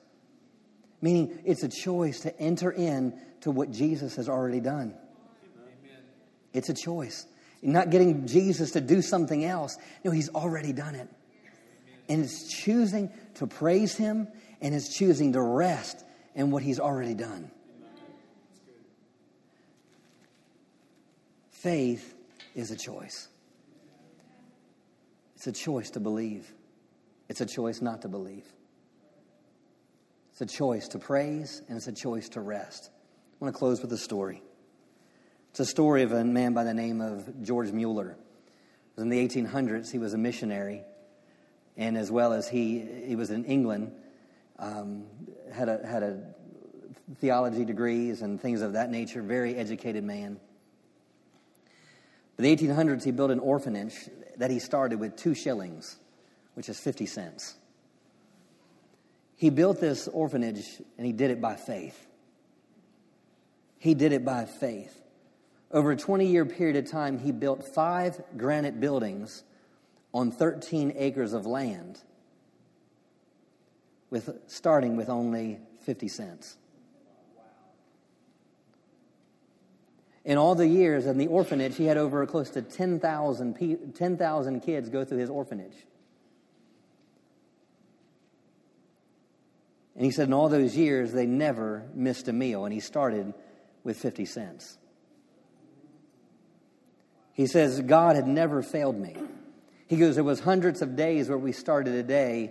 [1.03, 4.95] Meaning, it's a choice to enter in to what Jesus has already done.
[6.53, 7.27] It's a choice.
[7.61, 9.77] You're not getting Jesus to do something else.
[10.05, 11.09] No, he's already done it.
[12.09, 14.29] And it's choosing to praise him
[14.61, 17.51] and it's choosing to rest in what he's already done.
[21.51, 22.15] Faith
[22.55, 23.29] is a choice.
[25.37, 26.53] It's a choice to believe.
[27.29, 28.45] It's a choice not to believe.
[30.43, 32.91] It's a choice to praise and it's a choice to rest.
[32.91, 34.43] I want to close with a story.
[35.51, 38.17] It's a story of a man by the name of George Mueller.
[38.97, 39.93] Was in the 1800s.
[39.93, 40.83] He was a missionary,
[41.77, 43.93] and as well as he, he was in England,
[44.59, 45.05] um,
[45.53, 46.21] had a had a
[47.21, 49.23] theology degrees and things of that nature.
[49.23, 50.41] Very educated man.
[52.37, 53.95] In the 1800s, he built an orphanage
[54.39, 55.99] that he started with two shillings,
[56.55, 57.55] which is 50 cents.
[59.43, 62.07] He built this orphanage and he did it by faith.
[63.77, 64.97] He did it by faith.
[65.73, 69.43] Over a 20 year period of time, he built five granite buildings
[70.15, 71.99] on 13 acres of land,
[74.11, 76.57] with, starting with only 50 cents.
[80.25, 84.89] In all the years in the orphanage, he had over close to 10,000 10, kids
[84.89, 85.85] go through his orphanage.
[90.03, 93.33] And he said in all those years, they never missed a meal, and he started
[93.85, 94.77] with 50 cents.
[97.35, 99.15] He says, God had never failed me.
[99.87, 102.51] He goes, There was hundreds of days where we started a day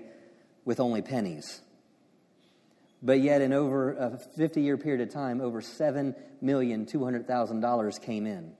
[0.64, 1.60] with only pennies.
[3.04, 8.54] But yet, in over a 50 year period of time, over $7,200,000 came in.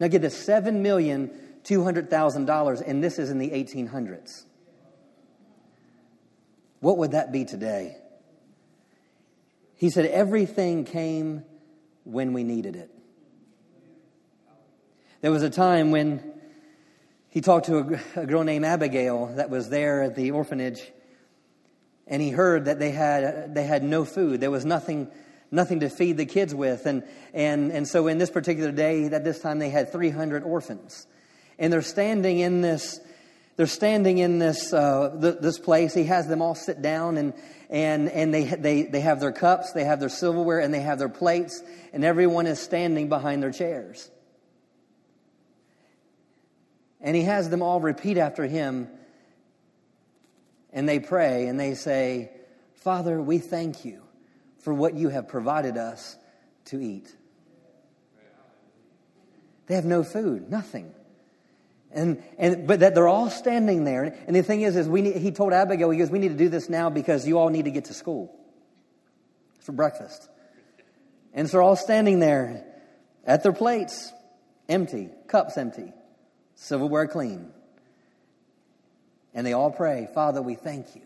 [0.00, 4.46] Now, get this $7,200,000, and this is in the 1800s.
[6.82, 7.96] What would that be today?
[9.76, 11.44] He said, Everything came
[12.02, 12.90] when we needed it.
[15.20, 16.40] There was a time when
[17.28, 20.82] he talked to a, girl named Abigail that was there at the orphanage,
[22.08, 24.40] and he heard that they had, they had no food.
[24.40, 25.08] There was nothing,
[25.52, 26.84] nothing to feed the kids with.
[26.86, 31.06] And, and, and so, in this particular day, at this time, they had 300 orphans.
[31.60, 32.98] And they're standing in this,
[33.56, 35.94] they're standing in this, uh, th- this place.
[35.94, 37.34] He has them all sit down and,
[37.68, 40.98] and, and they, they, they have their cups, they have their silverware, and they have
[40.98, 44.10] their plates, and everyone is standing behind their chairs.
[47.00, 48.88] And he has them all repeat after him.
[50.72, 52.30] And they pray and they say,
[52.76, 54.02] Father, we thank you
[54.60, 56.16] for what you have provided us
[56.66, 57.14] to eat.
[59.66, 60.94] They have no food, nothing.
[61.94, 64.16] And, and, but that they're all standing there.
[64.26, 66.36] And the thing is, is we need, he told Abigail, he goes, we need to
[66.36, 68.34] do this now because you all need to get to school
[69.60, 70.28] for breakfast.
[71.34, 72.64] And so they're all standing there
[73.26, 74.12] at their plates,
[74.68, 75.92] empty, cups empty
[76.62, 77.50] silverware clean.
[79.34, 81.02] And they all pray, Father, we thank you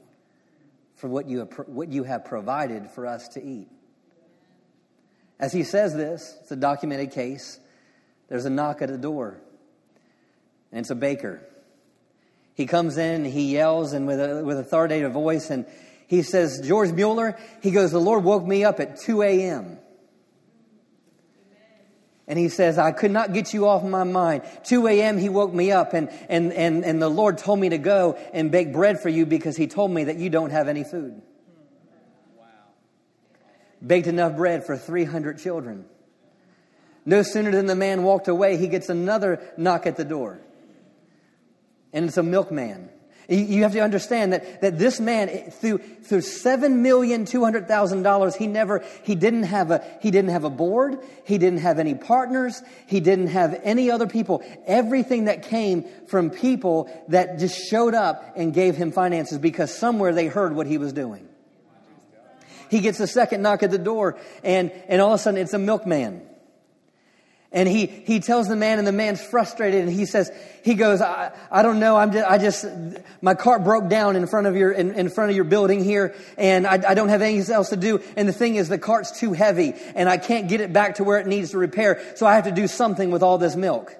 [0.96, 3.68] for what you, have, what you have provided for us to eat.
[5.38, 7.58] As he says this, it's a documented case.
[8.28, 9.40] There's a knock at the door,
[10.70, 11.40] and it's a baker.
[12.54, 15.66] He comes in, he yells, and with a with authoritative voice, and
[16.06, 19.78] he says, George Mueller, he goes, The Lord woke me up at 2 a.m.
[22.28, 24.42] And he says, I could not get you off my mind.
[24.64, 25.16] 2 a.m.
[25.16, 28.50] he woke me up and, and, and, and the Lord told me to go and
[28.50, 31.22] bake bread for you because he told me that you don't have any food.
[32.36, 32.46] Wow.
[33.86, 35.84] Baked enough bread for 300 children.
[37.04, 40.40] No sooner than the man walked away, he gets another knock at the door.
[41.92, 42.90] And it's a milkman.
[43.28, 49.42] You have to understand that, that this man, through, through $7,200,000, he never, he didn't
[49.44, 51.00] have a, he didn't have a board.
[51.24, 52.62] He didn't have any partners.
[52.86, 54.44] He didn't have any other people.
[54.64, 60.14] Everything that came from people that just showed up and gave him finances because somewhere
[60.14, 61.28] they heard what he was doing.
[62.70, 65.54] He gets a second knock at the door and, and all of a sudden it's
[65.54, 66.22] a milkman.
[67.52, 70.30] And he, he tells the man, and the man's frustrated, and he says,
[70.64, 72.66] he goes, I, I don't know, I'm just, I just,
[73.22, 76.14] my cart broke down in front of your, in, in front of your building here,
[76.36, 78.02] and I, I don't have anything else to do.
[78.16, 81.04] And the thing is, the cart's too heavy, and I can't get it back to
[81.04, 83.94] where it needs to repair, so I have to do something with all this milk.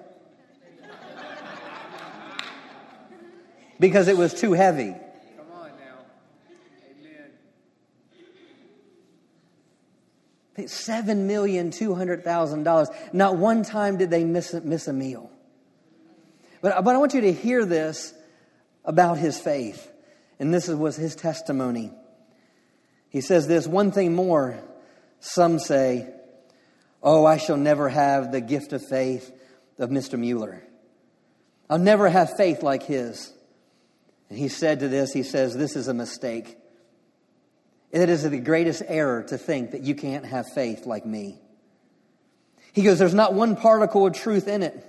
[3.79, 4.93] because it was too heavy.
[10.65, 12.89] Seven million two hundred thousand dollars.
[13.13, 15.29] Not one time did they miss miss a meal.
[16.61, 18.13] But, but I want you to hear this
[18.83, 19.91] about his faith.
[20.39, 21.91] And this was his testimony.
[23.09, 24.59] He says this one thing more.
[25.19, 26.07] Some say,
[27.01, 29.31] Oh, I shall never have the gift of faith
[29.77, 30.17] of Mr.
[30.17, 30.63] Mueller.
[31.69, 33.31] I'll never have faith like his.
[34.29, 36.57] And he said to this, he says, This is a mistake.
[37.91, 41.39] It is the greatest error to think that you can't have faith like me.
[42.73, 44.83] He goes, There's not one particle of truth in it.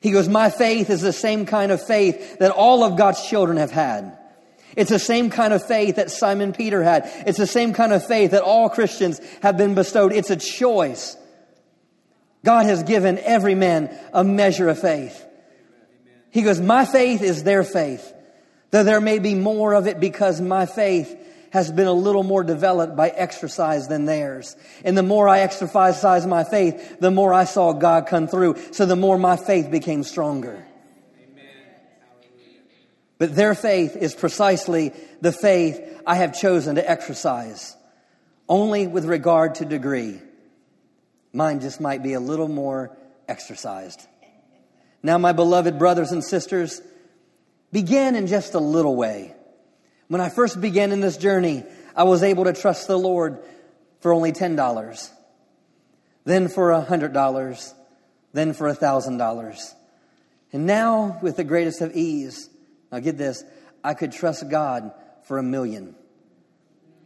[0.00, 3.58] He goes, My faith is the same kind of faith that all of God's children
[3.58, 4.18] have had.
[4.74, 7.02] It's the same kind of faith that Simon Peter had.
[7.26, 10.12] It's the same kind of faith that all Christians have been bestowed.
[10.12, 11.16] It's a choice.
[12.44, 15.24] God has given every man a measure of faith.
[16.30, 18.12] He goes, My faith is their faith.
[18.70, 21.14] Though there may be more of it because my faith
[21.52, 24.56] has been a little more developed by exercise than theirs.
[24.84, 28.56] And the more I exercised my faith, the more I saw God come through.
[28.72, 30.66] So the more my faith became stronger.
[33.18, 37.76] But their faith is precisely the faith I have chosen to exercise,
[38.48, 40.20] only with regard to degree.
[41.34, 42.96] Mine just might be a little more
[43.28, 44.00] exercised.
[45.02, 46.80] Now, my beloved brothers and sisters,
[47.70, 49.34] begin in just a little way.
[50.12, 51.64] When I first began in this journey,
[51.96, 53.38] I was able to trust the Lord
[54.00, 55.10] for only $10,
[56.26, 57.72] then for $100,
[58.34, 59.74] then for $1,000.
[60.52, 62.50] And now, with the greatest of ease,
[62.92, 63.42] now get this,
[63.82, 64.92] I could trust God
[65.24, 65.94] for a million.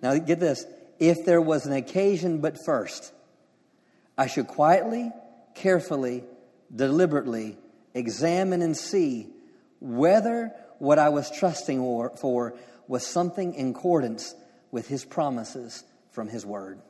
[0.03, 0.67] Now get this,
[0.99, 3.13] if there was an occasion but first,
[4.19, 5.13] I should quietly,
[5.55, 6.25] carefully,
[6.75, 7.57] deliberately
[7.95, 9.29] examine and see
[9.79, 10.51] whether
[10.81, 11.79] what I was trusting
[12.17, 12.57] for
[12.89, 14.35] was something in accordance
[14.71, 16.81] with his promises from his word.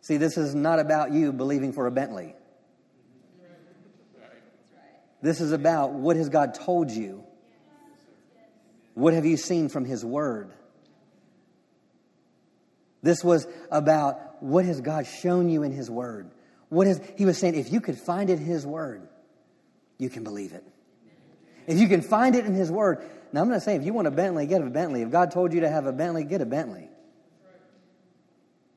[0.00, 2.34] See, this is not about you believing for a Bentley.
[5.22, 7.24] This is about what has God told you?
[8.94, 10.52] What have you seen from his word?
[13.02, 16.30] This was about what has God shown you in his word?
[16.68, 19.08] What is he was saying if you could find it in his word,
[19.98, 20.64] you can believe it.
[21.66, 23.08] If you can find it in His Word.
[23.32, 25.02] Now, I'm not saying if you want a Bentley, get a Bentley.
[25.02, 26.88] If God told you to have a Bentley, get a Bentley.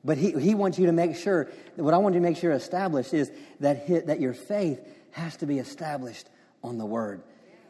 [0.04, 2.52] But He, he wants you to make sure, what I want you to make sure
[2.52, 3.30] established is
[3.60, 4.80] that, that your faith
[5.12, 6.28] has to be established
[6.62, 7.22] on the Word.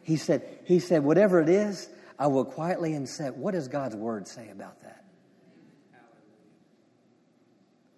[0.03, 3.97] He said, he said, whatever it is, I will quietly and say, what does God's
[3.97, 5.05] Word say about that?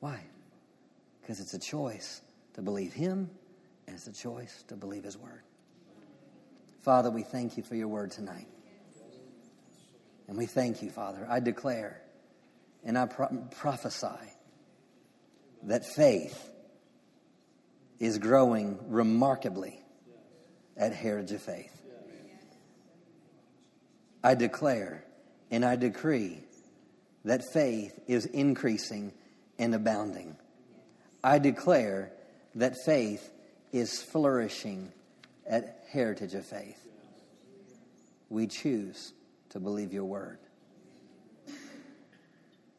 [0.01, 0.20] Why?
[1.20, 2.20] Because it's a choice
[2.55, 3.31] to believe Him
[3.87, 5.43] and it's a choice to believe His Word.
[6.83, 8.49] Father, we thank you for your word tonight.
[10.26, 11.26] And we thank you, Father.
[11.30, 12.03] I declare
[12.85, 14.09] and I pro- prophesy
[15.62, 16.51] that faith
[18.01, 19.80] is growing remarkably
[20.76, 21.83] at Heritage of Faith.
[24.24, 25.05] I declare
[25.53, 26.41] and I decree
[27.24, 29.12] that faith is increasing
[29.57, 30.37] and abounding.
[31.22, 32.11] I declare
[32.57, 33.30] that faith
[33.70, 34.93] is flourishing
[35.47, 36.86] at heritage of faith.
[38.30, 39.12] We choose
[39.51, 40.38] to believe your word.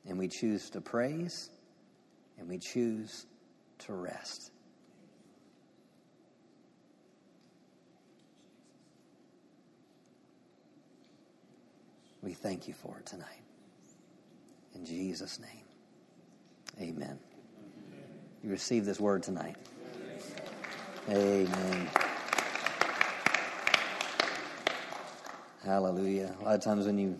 [0.07, 1.49] And we choose to praise
[2.39, 3.25] and we choose
[3.79, 4.51] to rest.
[12.21, 13.27] We thank you for it tonight.
[14.75, 17.19] In Jesus' name, amen.
[18.43, 19.55] You receive this word tonight.
[21.09, 21.89] Amen.
[25.65, 26.35] Hallelujah.
[26.41, 27.17] A lot of times when you,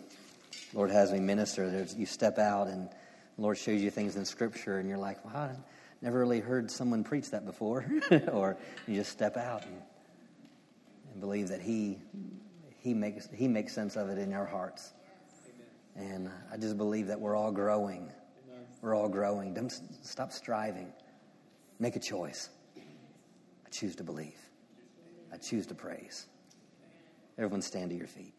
[0.74, 2.90] Lord has me minister, you step out and
[3.36, 5.56] the Lord shows you things in Scripture and you're like, wow, I
[6.02, 7.86] never really heard someone preach that before.
[8.32, 9.80] or you just step out and,
[11.12, 11.98] and, believe that He,
[12.80, 14.92] he, makes, he makes sense of it in our hearts.
[15.96, 18.10] And I just believe that we're all growing.
[18.46, 18.66] Amen.
[18.82, 19.54] We're all growing.
[19.54, 19.72] Don't
[20.02, 20.92] stop striving.
[21.78, 22.50] Make a choice.
[22.76, 24.38] I choose to believe.
[25.32, 26.26] I choose to praise.
[27.36, 28.34] Everyone stand to your feet.